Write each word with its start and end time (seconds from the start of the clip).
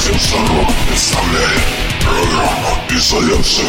Радио 0.00 0.18
Сорок 0.18 0.72
представляет 0.88 1.60
программу 2.00 2.78
«Изоляция». 2.88 3.66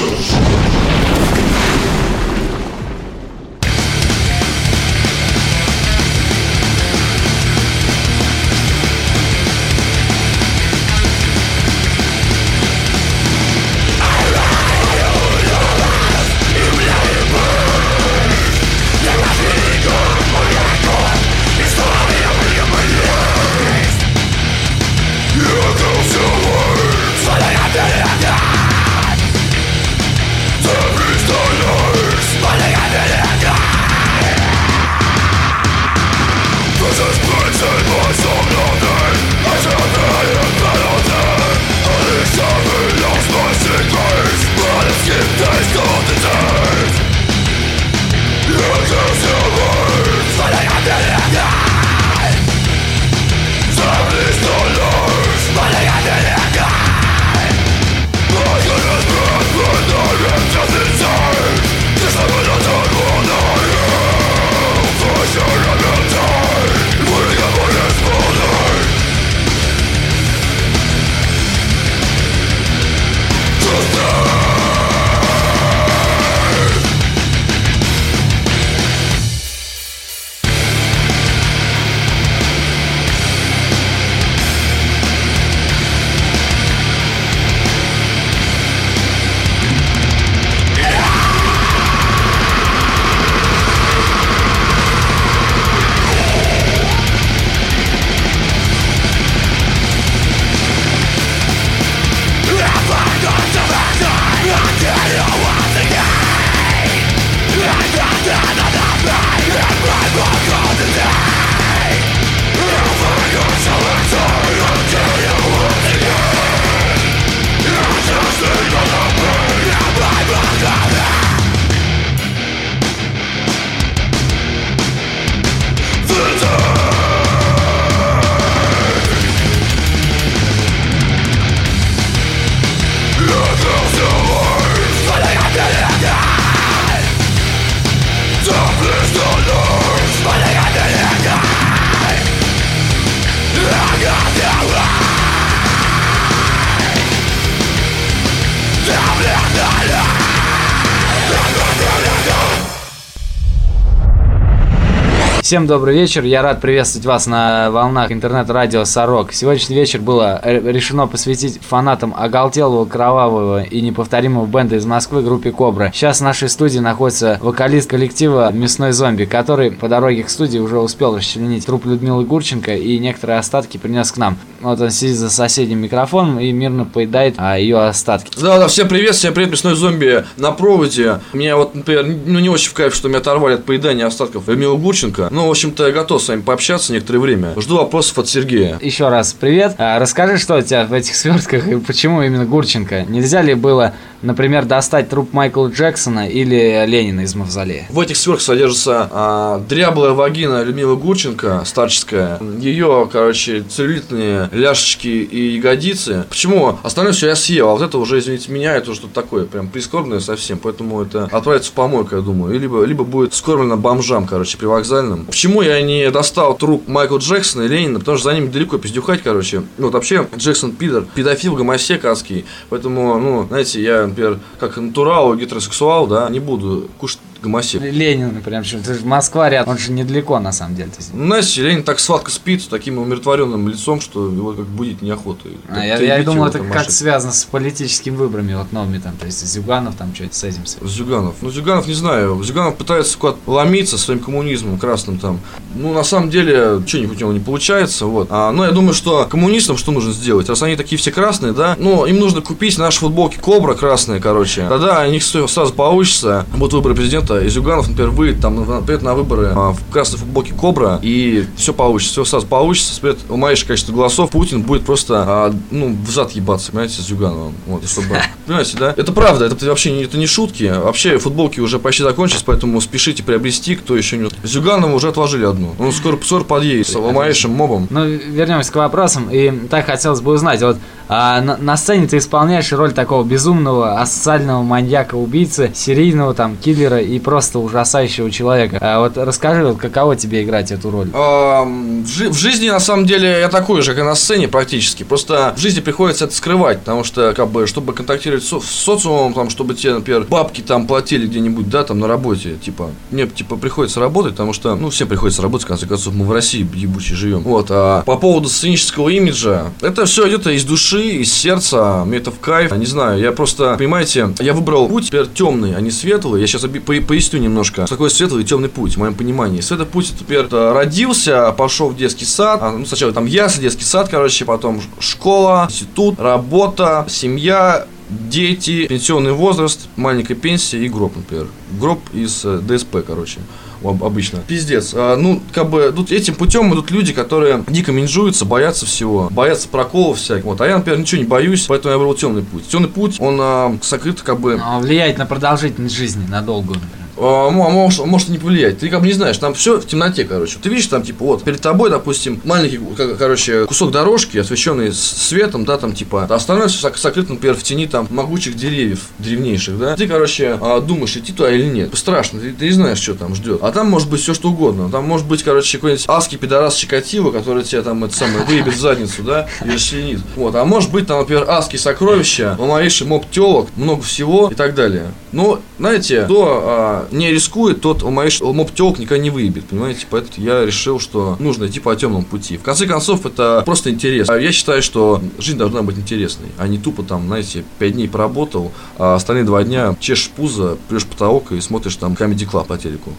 Всем 155.51 155.67
добрый 155.67 155.95
вечер. 155.95 156.23
Я 156.23 156.43
рад 156.43 156.61
приветствовать 156.61 157.05
вас 157.05 157.27
на 157.27 157.69
волнах 157.71 158.09
интернет-радио 158.09 158.85
«Сорок». 158.85 159.33
Сегодняшний 159.33 159.75
вечер 159.75 159.99
было 159.99 160.39
решено 160.45 161.07
посвятить 161.07 161.59
фанатам 161.61 162.15
оголтелого, 162.17 162.85
кровавого 162.85 163.61
и 163.61 163.81
неповторимого 163.81 164.45
бенда 164.45 164.77
из 164.77 164.85
Москвы 164.85 165.21
группе 165.21 165.51
«Кобра». 165.51 165.91
Сейчас 165.93 166.19
в 166.19 166.23
нашей 166.23 166.47
студии 166.47 166.79
находится 166.79 167.37
вокалист 167.41 167.89
коллектива 167.89 168.49
«Мясной 168.53 168.93
зомби», 168.93 169.25
который 169.25 169.71
по 169.71 169.89
дороге 169.89 170.23
к 170.23 170.29
студии 170.29 170.57
уже 170.57 170.79
успел 170.79 171.17
расчленить 171.17 171.65
труп 171.65 171.85
Людмилы 171.85 172.23
Гурченко 172.23 172.73
и 172.73 172.97
некоторые 172.99 173.37
остатки 173.37 173.77
принес 173.77 174.09
к 174.13 174.15
нам. 174.15 174.37
Вот 174.61 174.79
он 174.79 174.91
сидит 174.91 175.17
за 175.17 175.29
соседним 175.29 175.79
микрофоном 175.79 176.39
и 176.39 176.49
мирно 176.53 176.85
поедает 176.85 177.35
а, 177.37 177.57
ее 177.57 177.79
остатки. 177.79 178.39
Да, 178.39 178.57
да, 178.57 178.67
всем 178.67 178.87
привет, 178.87 179.15
всем 179.15 179.33
привет, 179.33 179.51
мясной 179.51 179.75
зомби 179.75 180.23
на 180.37 180.51
проводе. 180.51 181.19
Меня 181.33 181.57
вот, 181.57 181.75
например, 181.75 182.05
ну 182.25 182.39
не 182.39 182.47
очень 182.47 182.69
в 182.69 182.73
кайф, 182.73 182.95
что 182.95 183.09
меня 183.09 183.17
оторвали 183.17 183.55
от 183.55 183.65
поедания 183.65 184.05
остатков 184.05 184.47
Людмилы 184.47 184.77
Гурченко. 184.77 185.27
Ну, 185.41 185.47
в 185.47 185.49
общем-то, 185.49 185.87
я 185.87 185.91
готов 185.91 186.21
с 186.21 186.27
вами 186.27 186.41
пообщаться 186.41 186.93
некоторое 186.93 187.17
время. 187.17 187.55
Жду 187.59 187.77
вопросов 187.77 188.19
от 188.19 188.29
Сергея. 188.29 188.77
Еще 188.79 189.09
раз 189.09 189.33
привет. 189.33 189.73
А, 189.79 189.97
расскажи, 189.97 190.37
что 190.37 190.55
у 190.55 190.61
тебя 190.61 190.85
в 190.85 190.93
этих 190.93 191.15
свертках 191.15 191.67
и 191.67 191.77
почему 191.77 192.21
именно 192.21 192.45
Гурченко? 192.45 193.05
Нельзя 193.09 193.41
ли 193.41 193.55
было 193.55 193.95
например, 194.21 194.65
достать 194.65 195.09
труп 195.09 195.33
Майкла 195.33 195.67
Джексона 195.67 196.27
или 196.27 196.85
Ленина 196.85 197.21
из 197.21 197.35
мавзолея. 197.35 197.87
В 197.89 197.99
этих 197.99 198.17
сверх 198.17 198.41
содержится 198.41 199.07
а, 199.11 199.59
дряблая 199.67 200.11
вагина 200.11 200.63
Людмилы 200.63 200.95
Гурченко, 200.95 201.63
старческая, 201.65 202.39
ее, 202.59 203.09
короче, 203.11 203.63
целлюлитные 203.63 204.49
ляжечки 204.51 205.07
и 205.07 205.55
ягодицы. 205.55 206.25
Почему? 206.29 206.79
Остальное 206.83 207.13
все 207.13 207.27
я 207.27 207.35
съел, 207.35 207.69
а 207.69 207.73
вот 207.73 207.81
это 207.81 207.97
уже, 207.97 208.19
извините 208.19 208.51
меня, 208.51 208.75
это 208.75 208.93
что-то 208.93 209.13
такое, 209.13 209.45
прям 209.45 209.67
прискорбное 209.67 210.19
совсем, 210.19 210.59
поэтому 210.59 211.01
это 211.01 211.25
отправится 211.31 211.71
в 211.71 211.73
помойку, 211.73 212.15
я 212.15 212.21
думаю, 212.21 212.57
либо, 212.57 212.83
либо 212.83 213.03
будет 213.03 213.33
скормлено 213.33 213.77
бомжам, 213.77 214.27
короче, 214.27 214.57
при 214.57 214.65
вокзальном. 214.65 215.27
Почему 215.31 215.61
я 215.61 215.81
не 215.81 216.11
достал 216.11 216.57
труп 216.57 216.89
Майкла 216.89 217.17
Джексона 217.17 217.61
и 217.61 217.69
Ленина? 217.69 217.99
Потому 217.99 218.17
что 218.17 218.29
за 218.29 218.35
ним 218.35 218.51
далеко 218.51 218.77
пиздюхать, 218.77 219.23
короче. 219.23 219.63
Вот 219.77 219.93
вообще, 219.93 220.27
Джексон 220.35 220.73
пидор, 220.73 221.05
педофил, 221.15 221.55
гомосек 221.55 222.03
адский, 222.03 222.43
поэтому, 222.69 223.17
ну, 223.17 223.47
знаете, 223.47 223.81
я 223.81 224.07
например, 224.07 224.39
как 224.59 224.75
натурал, 224.75 225.33
гетеросексуал, 225.35 226.05
да, 226.05 226.29
не 226.29 226.41
буду 226.41 226.89
кушать 226.97 227.21
гомосек. 227.41 227.81
Ленин, 227.81 228.33
например, 228.33 228.63
Москва 229.03 229.49
рядом, 229.49 229.71
он 229.71 229.77
же 229.77 229.91
недалеко 229.91 230.39
на 230.39 230.51
самом 230.51 230.75
деле. 230.75 230.91
Знаете, 230.99 231.61
Ленин 231.61 231.83
так 231.83 231.99
сладко 231.99 232.31
спит 232.31 232.61
с 232.63 232.67
таким 232.67 232.97
умиротворенным 232.97 233.67
лицом, 233.67 234.01
что 234.01 234.27
его 234.27 234.53
как 234.53 234.65
будить 234.65 235.01
неохота. 235.01 235.49
А, 235.69 235.85
я, 235.85 235.97
я 235.97 236.23
думал, 236.23 236.45
это 236.45 236.59
как 236.59 236.91
связано 236.91 237.33
с 237.33 237.43
политическими 237.45 238.15
выборами 238.15 238.53
вот 238.53 238.71
новыми, 238.71 238.99
там, 238.99 239.15
то 239.17 239.25
есть 239.25 239.45
Зюганов 239.45 239.95
там 239.95 240.13
что-то 240.13 240.35
с 240.35 240.43
этим. 240.43 240.61
Зюганов. 240.81 241.35
Ну, 241.41 241.49
Зюганов 241.49 241.87
не 241.87 241.93
знаю. 241.93 242.41
Зюганов 242.43 242.75
пытается 242.75 243.17
куда-то 243.17 243.39
ломиться 243.45 243.97
своим 243.97 244.19
коммунизмом 244.19 244.77
красным 244.77 245.17
там. 245.17 245.39
Ну, 245.75 245.93
на 245.93 246.03
самом 246.03 246.29
деле, 246.29 246.81
что-нибудь 246.85 247.17
у 247.17 247.19
него 247.21 247.33
не 247.33 247.39
получается, 247.39 248.05
вот. 248.05 248.27
А, 248.29 248.51
но 248.51 248.65
я 248.65 248.71
думаю, 248.71 248.93
что 248.93 249.25
коммунистам 249.25 249.77
что 249.77 249.91
нужно 249.91 250.11
сделать? 250.11 250.49
Раз 250.49 250.61
они 250.63 250.75
такие 250.75 250.97
все 250.97 251.11
красные, 251.11 251.53
да, 251.53 251.75
ну, 251.79 252.05
им 252.05 252.19
нужно 252.19 252.41
купить 252.41 252.77
наши 252.77 252.99
футболки 252.99 253.37
Кобра 253.37 253.73
красные, 253.73 254.19
короче. 254.19 254.67
Тогда 254.67 255.05
у 255.07 255.11
них 255.11 255.23
сразу 255.23 255.73
получится. 255.73 256.45
Будут 256.55 256.73
выборы 256.73 256.95
президента 256.95 257.30
момента 257.31 257.47
из 257.47 257.55
Юганов, 257.55 257.87
например, 257.87 258.11
выйдет 258.11 258.41
там, 258.41 258.55
например, 258.55 259.01
на 259.01 259.15
выборы 259.15 259.51
а, 259.55 259.71
в 259.71 259.91
красной 259.91 260.19
футболке 260.19 260.53
Кобра, 260.53 260.99
и 261.01 261.45
все 261.55 261.73
получится, 261.73 262.13
все 262.13 262.25
сразу 262.25 262.47
получится, 262.47 262.93
например, 262.95 263.17
умаешь 263.29 263.63
количество 263.63 263.93
голосов, 263.93 264.31
Путин 264.31 264.61
будет 264.61 264.85
просто, 264.85 265.23
а, 265.27 265.55
ну, 265.71 265.95
в 265.95 266.09
зад 266.09 266.31
ебаться, 266.31 266.71
понимаете, 266.71 267.01
с 267.01 267.09
Югановым, 267.09 267.53
вот, 267.67 267.87
чтобы, 267.87 268.07
понимаете, 268.45 268.77
да? 268.77 268.93
Это 268.95 269.11
правда, 269.11 269.45
это 269.45 269.65
вообще 269.65 269.91
не, 269.91 270.03
это 270.03 270.17
не 270.17 270.27
шутки, 270.27 270.71
вообще 270.75 271.17
футболки 271.17 271.59
уже 271.59 271.79
почти 271.79 272.03
закончились, 272.03 272.43
поэтому 272.43 272.79
спешите 272.81 273.23
приобрести, 273.23 273.75
кто 273.75 273.95
еще 273.95 274.17
не... 274.17 274.29
С 274.43 274.49
Зюгановым 274.49 274.95
уже 274.95 275.09
отложили 275.09 275.45
одну, 275.45 275.75
он 275.79 275.91
скоро, 275.91 276.17
скоро 276.23 276.43
подъедет 276.43 276.87
с 276.87 276.95
ломающим 276.95 277.51
мобом. 277.51 277.87
Ну, 277.89 278.05
вернемся 278.05 278.71
к 278.71 278.75
вопросам, 278.75 279.29
и 279.31 279.51
так 279.67 279.85
хотелось 279.85 280.21
бы 280.21 280.33
узнать, 280.33 280.61
вот 280.61 280.77
а, 281.13 281.41
на, 281.41 281.57
на 281.57 281.75
сцене 281.75 282.07
ты 282.07 282.17
исполняешь 282.19 282.71
роль 282.71 282.93
такого 282.93 283.23
безумного, 283.25 283.99
асоциального 283.99 284.61
маньяка-убийцы, 284.63 285.71
серийного 285.75 286.33
там 286.33 286.55
киллера 286.55 287.01
и 287.01 287.19
просто 287.19 287.59
ужасающего 287.59 288.31
человека. 288.31 288.77
А 288.79 288.99
вот 289.01 289.17
расскажи, 289.17 289.65
вот 289.65 289.77
каково 289.77 290.15
тебе 290.15 290.43
играть 290.43 290.71
эту 290.71 290.89
роль? 290.89 291.09
В, 291.13 292.07
жи- 292.07 292.29
в 292.29 292.37
жизни, 292.37 292.69
на 292.69 292.79
самом 292.79 293.05
деле, 293.05 293.39
я 293.41 293.49
такой 293.49 293.81
же, 293.81 293.91
как 293.91 293.99
и 293.99 294.05
на 294.05 294.15
сцене 294.15 294.47
практически. 294.47 295.03
Просто 295.03 295.53
в 295.57 295.59
жизни 295.59 295.81
приходится 295.81 296.25
это 296.25 296.33
скрывать, 296.33 296.79
потому 296.79 297.03
что, 297.03 297.33
как 297.33 297.49
бы, 297.49 297.67
чтобы 297.67 297.91
контактировать 297.93 298.43
со- 298.45 298.61
с 298.61 298.65
социумом, 298.69 299.33
там, 299.33 299.49
чтобы 299.49 299.73
тебе, 299.75 299.93
например, 299.95 300.25
бабки 300.29 300.61
там 300.61 300.87
платили 300.87 301.27
где-нибудь, 301.27 301.69
да, 301.69 301.83
там, 301.83 301.99
на 301.99 302.07
работе, 302.07 302.55
типа, 302.63 302.89
мне, 303.11 303.27
типа, 303.27 303.57
приходится 303.57 303.99
работать, 303.99 304.31
потому 304.31 304.53
что, 304.53 304.75
ну, 304.75 304.89
всем 304.89 305.09
приходится 305.09 305.41
работать, 305.41 305.65
в 305.65 305.67
конце 305.67 305.85
концов, 305.87 306.13
мы 306.13 306.25
в 306.25 306.31
России 306.31 306.65
ебучей 306.73 307.15
живем. 307.15 307.39
Вот, 307.41 307.67
а 307.69 308.01
по 308.03 308.15
поводу 308.15 308.47
сценического 308.47 309.09
имиджа, 309.09 309.71
это 309.81 310.05
все 310.05 310.27
идет 310.29 310.47
из 310.47 310.63
души, 310.63 311.00
из 311.01 311.33
сердца, 311.33 312.03
мне 312.05 312.17
это 312.17 312.31
в 312.31 312.39
кайф, 312.39 312.71
не 312.71 312.85
знаю, 312.85 313.19
я 313.19 313.31
просто, 313.31 313.75
понимаете, 313.77 314.33
я 314.39 314.53
выбрал 314.53 314.87
путь 314.87 315.07
теперь 315.07 315.27
темный, 315.27 315.75
а 315.75 315.81
не 315.81 315.91
светлый, 315.91 316.41
я 316.41 316.47
сейчас 316.47 316.61
поясню 316.61 317.39
немножко, 317.39 317.85
что 317.85 317.95
такое 317.95 318.09
светлый 318.09 318.43
и 318.43 318.45
темный 318.45 318.69
путь, 318.69 318.95
в 318.95 318.97
моем 318.97 319.13
понимании. 319.13 319.61
Светлый 319.61 319.87
путь, 319.87 320.13
теперь 320.17 320.45
э, 320.51 320.71
родился, 320.73 321.51
пошел 321.51 321.89
в 321.89 321.97
детский 321.97 322.25
сад, 322.25 322.59
а, 322.61 322.71
ну, 322.71 322.85
сначала 322.85 323.11
там 323.13 323.25
ясли, 323.25 323.61
детский 323.61 323.83
сад, 323.83 324.09
короче, 324.09 324.45
потом 324.45 324.81
школа, 324.99 325.67
институт, 325.69 326.19
работа, 326.19 327.05
семья, 327.09 327.85
дети, 328.09 328.87
пенсионный 328.87 329.33
возраст, 329.33 329.87
маленькая 329.95 330.35
пенсия 330.35 330.83
и 330.83 330.89
гроб, 330.89 331.15
например. 331.15 331.47
Гроб 331.79 331.99
из 332.13 332.43
э, 332.43 332.59
ДСП, 332.59 332.97
короче 333.05 333.39
обычно. 333.83 334.39
Пиздец. 334.47 334.91
А, 334.93 335.15
ну, 335.15 335.41
как 335.53 335.69
бы, 335.69 335.91
тут 335.95 336.11
этим 336.11 336.35
путем 336.35 336.73
идут 336.73 336.91
люди, 336.91 337.13
которые 337.13 337.63
дико 337.67 337.91
менжуются, 337.91 338.45
боятся 338.45 338.85
всего, 338.85 339.29
боятся 339.31 339.67
проколов 339.67 340.17
всяких. 340.17 340.45
Вот. 340.45 340.61
А 340.61 340.67
я, 340.67 340.77
например, 340.77 340.99
ничего 340.99 341.21
не 341.21 341.27
боюсь, 341.27 341.65
поэтому 341.67 341.91
я 341.91 341.97
выбрал 341.97 342.15
темный 342.15 342.43
путь. 342.43 342.67
Темный 342.67 342.89
путь, 342.89 343.17
он 343.19 343.37
а, 343.41 343.77
сокрыт, 343.81 344.21
как 344.21 344.39
бы, 344.39 344.59
А, 344.63 344.79
Влияет 344.79 345.17
на 345.17 345.25
продолжительность 345.25 345.95
жизни, 345.95 346.25
на 346.27 346.41
долгую, 346.41 346.79
может, 347.17 348.05
может 348.05 348.29
и 348.29 348.31
не 348.31 348.37
повлиять. 348.37 348.79
Ты 348.79 348.89
как 348.89 349.01
бы 349.01 349.07
не 349.07 349.13
знаешь, 349.13 349.37
там 349.37 349.53
все 349.53 349.79
в 349.79 349.85
темноте, 349.85 350.23
короче. 350.23 350.57
Ты 350.61 350.69
видишь, 350.69 350.87
там, 350.87 351.03
типа, 351.03 351.25
вот, 351.25 351.43
перед 351.43 351.61
тобой, 351.61 351.89
допустим, 351.89 352.41
маленький, 352.43 352.79
короче, 353.17 353.65
кусок 353.65 353.91
дорожки, 353.91 354.37
освещенный 354.37 354.91
светом, 354.93 355.65
да, 355.65 355.77
там, 355.77 355.93
типа, 355.93 356.27
а 356.29 356.35
остальное 356.35 356.67
все 356.67 356.91
сокрыто, 356.95 357.33
например, 357.33 357.55
в 357.55 357.63
тени, 357.63 357.87
там, 357.87 358.07
могучих 358.09 358.55
деревьев 358.55 359.07
древнейших, 359.19 359.77
да. 359.77 359.95
Ты, 359.95 360.07
короче, 360.07 360.57
а, 360.61 360.79
думаешь, 360.79 361.15
идти 361.15 361.31
туда 361.33 361.51
или 361.51 361.65
нет. 361.65 361.95
Страшно, 361.97 362.39
ты, 362.39 362.51
ты 362.51 362.65
не 362.65 362.71
знаешь, 362.71 362.99
что 362.99 363.15
там 363.15 363.35
ждет. 363.35 363.59
А 363.61 363.71
там 363.71 363.89
может 363.89 364.09
быть 364.09 364.21
все 364.21 364.33
что 364.33 364.49
угодно. 364.49 364.89
Там 364.89 365.05
может 365.05 365.27
быть, 365.27 365.43
короче, 365.43 365.77
какой-нибудь 365.77 366.05
аский 366.07 366.37
пидорас 366.37 366.75
Чикатило, 366.75 367.31
который 367.31 367.63
тебе 367.63 367.81
там, 367.81 368.03
это 368.03 368.15
самое, 368.15 368.45
выебет 368.45 368.75
задницу, 368.75 369.23
да, 369.23 369.47
и 369.65 369.69
расчленит. 369.69 370.19
Вот, 370.35 370.55
а 370.55 370.65
может 370.65 370.91
быть, 370.91 371.07
там, 371.07 371.19
например, 371.19 371.45
аски 371.47 371.77
сокровища, 371.77 372.55
ломаейший 372.57 373.07
моб 373.07 373.29
телок, 373.29 373.69
много 373.75 374.01
всего 374.01 374.49
и 374.51 374.55
так 374.55 374.75
далее. 374.75 375.11
Но, 375.31 375.59
знаете, 375.79 376.23
кто 376.23 376.61
а, 376.63 377.07
не 377.11 377.31
рискует, 377.31 377.81
тот 377.81 378.03
ломаейший 378.03 378.45
моб 378.53 378.73
телок 378.73 378.99
никогда 378.99 379.21
не 379.21 379.29
выебет, 379.29 379.65
понимаете? 379.65 380.05
Поэтому 380.09 380.45
я 380.45 380.65
решил, 380.65 380.99
что 380.99 381.35
нужно 381.39 381.67
идти 381.67 381.79
по 381.79 381.95
темному 381.95 382.23
пути. 382.23 382.57
В 382.57 382.63
конце 382.63 382.85
концов, 382.87 383.25
это 383.25 383.63
просто 383.65 383.89
интерес. 383.89 384.29
А 384.29 384.37
Я 384.37 384.51
считаю, 384.51 384.81
что 384.81 385.21
жизнь 385.37 385.57
должна 385.57 385.81
быть 385.81 385.97
интересной, 385.97 386.49
а 386.57 386.67
не 386.67 386.77
тупо 386.77 387.03
там, 387.03 387.27
знаете, 387.27 387.63
пять 387.79 387.93
дней 387.93 388.07
поработал, 388.07 388.71
а 388.97 389.15
остальные 389.15 389.45
два 389.45 389.63
дня 389.63 389.95
чешешь 389.99 390.29
пузо, 390.29 390.77
плюешь 390.87 391.05
потолок 391.05 391.51
и 391.51 391.61
смотришь 391.61 391.95
там 391.95 392.13
Comedy 392.13 392.49
Club 392.49 392.65
по 392.65 392.77
телеку. 392.77 393.11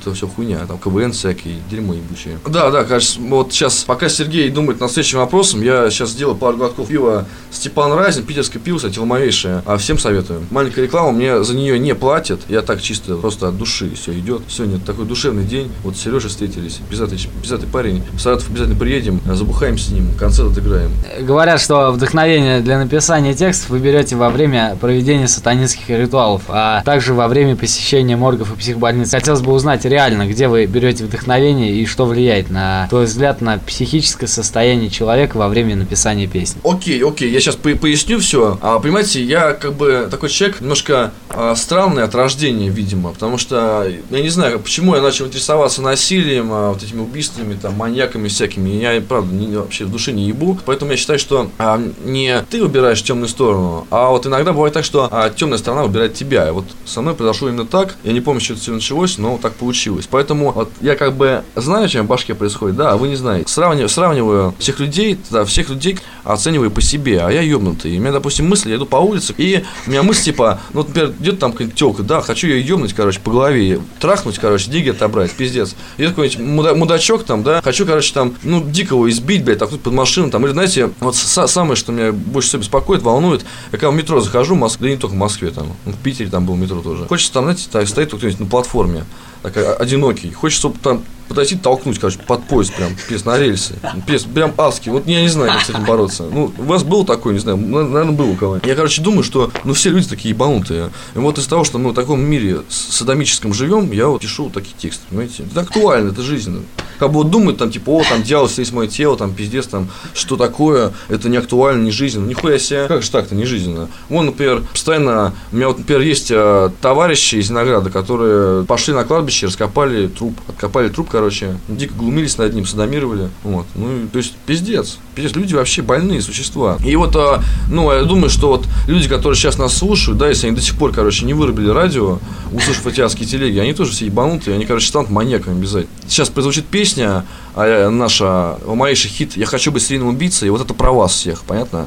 Это 0.00 0.14
все 0.14 0.26
хуйня, 0.26 0.60
там 0.66 0.78
КВН 0.78 1.12
всякие, 1.12 1.56
дерьмо 1.70 1.94
ебучее. 1.94 2.38
Да, 2.46 2.70
да, 2.70 2.84
кажется, 2.84 3.20
вот 3.20 3.52
сейчас, 3.52 3.84
пока 3.84 4.08
Сергей 4.08 4.50
думает 4.50 4.80
над 4.80 4.90
следующим 4.90 5.18
вопросом, 5.18 5.62
я 5.62 5.90
сейчас 5.90 6.10
сделаю 6.10 6.36
пару 6.36 6.56
глотков 6.56 6.88
пива 6.88 7.26
Степан 7.50 7.92
Разин, 7.92 8.24
питерское 8.24 8.60
пиво, 8.60 8.76
кстати, 8.76 8.98
ломовейшее. 8.98 9.62
А 9.66 9.76
всем 9.76 9.98
советую. 9.98 10.42
Маленькая 10.50 10.82
реклама, 10.82 11.12
мне 11.12 11.42
за 11.42 11.54
нее 11.54 11.78
не 11.78 11.94
платят, 11.94 12.40
я 12.48 12.62
так 12.62 12.82
чисто, 12.82 13.16
просто 13.16 13.48
от 13.48 13.56
души 13.56 13.94
все 13.94 14.12
идет. 14.18 14.42
Сегодня 14.48 14.78
такой 14.78 15.06
душевный 15.06 15.44
день, 15.44 15.70
вот 15.84 15.96
с 15.96 16.00
Сережей 16.00 16.28
встретились, 16.28 16.80
пиздатый, 16.90 17.18
пиздатый 17.40 17.68
парень, 17.68 18.02
в 18.12 18.20
Саратов 18.20 18.50
обязательно 18.50 18.78
приедем, 18.78 19.20
забухаем 19.24 19.78
с 19.78 19.88
ним, 19.88 20.12
концерт 20.18 20.52
отыграем. 20.52 20.90
Говорят, 21.20 21.60
что 21.60 21.90
вдохновение 21.92 22.60
для 22.60 22.78
написания 22.78 23.34
текстов 23.34 23.70
вы 23.70 23.78
берете 23.78 24.16
во 24.16 24.30
время 24.30 24.76
проведения 24.80 25.28
сатанинских 25.28 25.88
ритуалов, 25.88 26.42
а 26.48 26.82
также 26.82 27.14
во 27.14 27.28
время 27.28 27.56
посещения 27.56 28.16
моргов 28.16 28.52
и 28.52 28.56
психбольниц. 28.56 29.10
Хотелось 29.10 29.40
бы 29.40 29.52
узнать 29.52 29.61
реально, 29.84 30.26
где 30.26 30.48
вы 30.48 30.66
берете 30.66 31.04
вдохновение 31.04 31.72
и 31.72 31.86
что 31.86 32.06
влияет, 32.06 32.50
на 32.50 32.86
твой 32.88 33.04
взгляд, 33.04 33.40
на 33.40 33.58
психическое 33.58 34.26
состояние 34.26 34.90
человека 34.90 35.36
во 35.36 35.48
время 35.48 35.76
написания 35.76 36.26
песни. 36.26 36.60
Окей, 36.64 37.02
окей, 37.04 37.30
я 37.30 37.40
сейчас 37.40 37.56
поясню 37.56 38.18
все. 38.20 38.58
А, 38.60 38.78
понимаете, 38.78 39.22
я 39.22 39.52
как 39.52 39.74
бы 39.74 40.08
такой 40.10 40.28
человек 40.28 40.60
немножко 40.60 41.12
а, 41.28 41.54
странный 41.54 42.02
от 42.02 42.14
рождения, 42.14 42.68
видимо, 42.68 43.10
потому 43.12 43.38
что 43.38 43.86
я 44.10 44.20
не 44.20 44.28
знаю, 44.28 44.60
почему 44.60 44.94
я 44.94 45.02
начал 45.02 45.26
интересоваться 45.26 45.82
насилием, 45.82 46.48
а, 46.52 46.72
вот 46.72 46.82
этими 46.82 47.00
убийствами, 47.00 47.56
там, 47.60 47.74
маньяками 47.74 48.28
всякими. 48.28 48.70
Я, 48.70 49.00
правда, 49.00 49.34
не- 49.34 49.56
вообще 49.56 49.84
в 49.84 49.90
душе 49.90 50.12
не 50.12 50.26
ебу. 50.26 50.58
Поэтому 50.64 50.90
я 50.92 50.96
считаю, 50.96 51.18
что 51.18 51.50
а, 51.58 51.80
не 52.04 52.40
ты 52.50 52.62
выбираешь 52.62 53.02
темную 53.02 53.28
сторону, 53.28 53.86
а 53.90 54.10
вот 54.10 54.26
иногда 54.26 54.52
бывает 54.52 54.74
так, 54.74 54.84
что 54.84 55.08
а, 55.10 55.30
темная 55.30 55.58
сторона 55.58 55.84
выбирает 55.84 56.14
тебя. 56.14 56.48
И 56.48 56.52
вот 56.52 56.64
со 56.84 57.00
мной 57.02 57.14
произошло 57.14 57.48
именно 57.48 57.66
так. 57.66 57.96
Я 58.04 58.12
не 58.12 58.20
помню, 58.20 58.40
что 58.40 58.54
это 58.54 58.62
все 58.62 58.72
началось, 58.72 59.18
но 59.18 59.38
так 59.38 59.51
получилось. 59.54 60.06
Поэтому 60.10 60.52
вот 60.52 60.70
я 60.80 60.94
как 60.96 61.14
бы 61.14 61.42
знаю, 61.56 61.88
чем 61.88 62.06
в 62.06 62.08
башке 62.08 62.34
происходит, 62.34 62.76
да, 62.76 62.92
а 62.92 62.96
вы 62.96 63.08
не 63.08 63.16
знаете. 63.16 63.48
Сравниваю, 63.48 63.88
сравниваю 63.88 64.54
всех 64.58 64.80
людей, 64.80 65.18
да, 65.30 65.44
всех 65.44 65.68
людей 65.70 65.98
оцениваю 66.24 66.70
по 66.70 66.80
себе, 66.80 67.20
а 67.20 67.30
я 67.30 67.40
ёбнутый. 67.40 67.92
И 67.94 67.98
у 67.98 68.00
меня, 68.00 68.12
допустим, 68.12 68.48
мысли, 68.48 68.70
я 68.70 68.76
иду 68.76 68.86
по 68.86 68.96
улице, 68.96 69.34
и 69.36 69.64
у 69.86 69.90
меня 69.90 70.02
мысль 70.02 70.24
типа, 70.24 70.60
ну, 70.72 70.80
вот, 70.80 70.88
например, 70.88 71.12
идет 71.20 71.38
там 71.38 71.52
какая-нибудь 71.52 71.78
тёлка, 71.78 72.02
да, 72.02 72.20
хочу 72.20 72.46
ее 72.46 72.60
ёбнуть, 72.66 72.92
короче, 72.92 73.20
по 73.20 73.30
голове, 73.30 73.80
трахнуть, 74.00 74.38
короче, 74.38 74.70
деньги 74.70 74.90
отобрать, 74.90 75.32
пиздец. 75.32 75.74
Идет 75.98 76.10
какой-нибудь 76.10 76.38
муда- 76.38 76.74
мудачок 76.74 77.24
там, 77.24 77.42
да, 77.42 77.60
хочу, 77.62 77.86
короче, 77.86 78.12
там, 78.14 78.34
ну, 78.42 78.62
дикого 78.64 79.08
избить, 79.10 79.44
блядь, 79.44 79.58
толкнуть 79.58 79.80
под 79.82 79.92
машину, 79.94 80.30
там, 80.30 80.44
или, 80.44 80.52
знаете, 80.52 80.90
вот 81.00 81.14
са- 81.14 81.48
самое, 81.48 81.76
что 81.76 81.92
меня 81.92 82.12
больше 82.12 82.48
всего 82.50 82.60
беспокоит, 82.62 83.02
волнует, 83.02 83.42
я 83.72 83.78
когда 83.78 83.90
в 83.90 83.94
метро 83.94 84.20
захожу, 84.20 84.54
в 84.54 84.58
Москве, 84.58 84.88
да 84.88 84.90
не 84.94 84.96
только 85.00 85.14
в 85.14 85.18
Москве, 85.18 85.50
там, 85.50 85.72
в 85.84 85.96
Питере 86.02 86.30
там 86.30 86.46
был 86.46 86.54
метро 86.56 86.80
тоже. 86.80 87.06
Хочется 87.06 87.32
там, 87.32 87.44
знаете, 87.44 87.64
так, 87.70 87.88
стоит 87.88 88.08
кто-нибудь 88.08 88.40
на 88.40 88.46
платформе, 88.46 89.04
такой 89.42 89.66
а- 89.66 89.74
одинокий, 89.74 90.30
хочется, 90.32 90.60
чтобы 90.60 90.78
там 90.78 91.02
подойти, 91.28 91.56
толкнуть, 91.56 91.98
короче, 91.98 92.18
под 92.18 92.44
поезд 92.44 92.74
прям, 92.74 92.94
пиздец, 92.94 93.24
на 93.24 93.38
рельсы. 93.38 93.74
Пиздец, 94.06 94.30
прям 94.30 94.52
адский. 94.58 94.90
Вот 94.92 95.06
я 95.06 95.22
не 95.22 95.28
знаю, 95.28 95.52
как 95.52 95.62
с 95.62 95.70
этим 95.70 95.84
бороться. 95.84 96.24
Ну, 96.30 96.52
у 96.58 96.62
вас 96.64 96.82
было 96.82 97.06
такое, 97.06 97.32
не 97.32 97.38
знаю, 97.40 97.56
наверное, 97.56 98.12
было 98.12 98.26
у 98.26 98.36
кого 98.36 98.60
Я, 98.62 98.74
короче, 98.74 99.00
думаю, 99.00 99.22
что, 99.22 99.50
ну, 99.64 99.72
все 99.72 99.90
люди 99.90 100.08
такие 100.08 100.30
ебанутые. 100.30 100.90
И 101.14 101.18
вот 101.18 101.38
из-за 101.38 101.48
того, 101.48 101.64
что 101.64 101.78
мы 101.78 101.90
в 101.90 101.94
таком 101.94 102.20
мире 102.20 102.60
садомическом 102.68 103.54
живем, 103.54 103.92
я 103.92 104.08
вот 104.08 104.20
пишу 104.20 104.44
вот 104.44 104.52
такие 104.52 104.74
тексты, 104.76 105.04
понимаете? 105.08 105.44
Это 105.50 105.60
актуально, 105.62 106.10
это 106.10 106.22
жизненно. 106.22 106.62
Как 107.02 107.10
бы 107.10 107.24
вот 107.24 107.30
думают, 107.30 107.58
там, 107.58 107.68
типа, 107.68 107.90
о, 107.90 108.04
там, 108.04 108.22
дьявол 108.22 108.48
есть 108.56 108.72
мое 108.72 108.86
тело, 108.86 109.16
там, 109.16 109.34
пиздец, 109.34 109.66
там, 109.66 109.88
что 110.14 110.36
такое, 110.36 110.92
это 111.08 111.28
не 111.28 111.36
актуально, 111.36 111.82
не 111.82 111.90
жизненно. 111.90 112.28
Нихуя 112.28 112.60
себе, 112.60 112.86
как 112.86 113.02
же 113.02 113.10
так-то, 113.10 113.34
не 113.34 113.44
жизненно. 113.44 113.88
Вон, 114.08 114.26
например, 114.26 114.62
постоянно, 114.70 115.34
у 115.50 115.56
меня 115.56 115.66
вот, 115.66 115.78
например, 115.78 116.02
есть 116.02 116.30
э, 116.30 116.70
товарищи 116.80 117.34
из 117.34 117.50
Винограда, 117.50 117.90
которые 117.90 118.64
пошли 118.66 118.94
на 118.94 119.02
кладбище, 119.02 119.46
раскопали 119.46 120.06
труп, 120.06 120.38
откопали 120.46 120.90
труп, 120.90 121.08
короче, 121.10 121.58
дико 121.66 121.92
глумились 121.94 122.38
над 122.38 122.54
ним, 122.54 122.66
садомировали, 122.66 123.30
вот, 123.42 123.66
ну, 123.74 124.06
то 124.12 124.18
есть, 124.18 124.34
пиздец, 124.46 124.98
пиздец, 125.16 125.34
люди 125.34 125.54
вообще 125.54 125.82
больные 125.82 126.22
существа. 126.22 126.78
И 126.86 126.94
вот, 126.94 127.16
э, 127.16 127.42
ну, 127.68 127.90
я 127.90 128.04
думаю, 128.04 128.30
что 128.30 128.46
вот 128.46 128.68
люди, 128.86 129.08
которые 129.08 129.36
сейчас 129.36 129.58
нас 129.58 129.76
слушают, 129.76 130.20
да, 130.20 130.28
если 130.28 130.46
они 130.46 130.54
до 130.54 130.62
сих 130.62 130.76
пор, 130.78 130.92
короче, 130.92 131.26
не 131.26 131.34
вырубили 131.34 131.68
радио, 131.68 132.20
услышав 132.52 132.86
эти 132.86 133.00
адские 133.00 133.26
телеги, 133.26 133.58
они 133.58 133.74
тоже 133.74 133.90
все 133.90 134.06
ебанутые, 134.06 134.54
они, 134.54 134.66
короче, 134.66 134.86
станут 134.86 135.10
маньяками 135.10 135.58
обязательно. 135.58 135.92
Сейчас 136.06 136.28
прозвучит 136.28 136.66
песня, 136.66 136.91
а, 137.00 137.24
э, 137.56 137.88
наша, 137.88 138.56
ломаейший 138.64 139.10
хит 139.10 139.36
«Я 139.36 139.46
хочу 139.46 139.72
быть 139.72 139.82
серийным 139.82 140.08
убийцей», 140.08 140.48
и 140.48 140.50
вот 140.50 140.60
это 140.60 140.74
про 140.74 140.92
вас 140.92 141.12
всех, 141.12 141.42
понятно? 141.42 141.86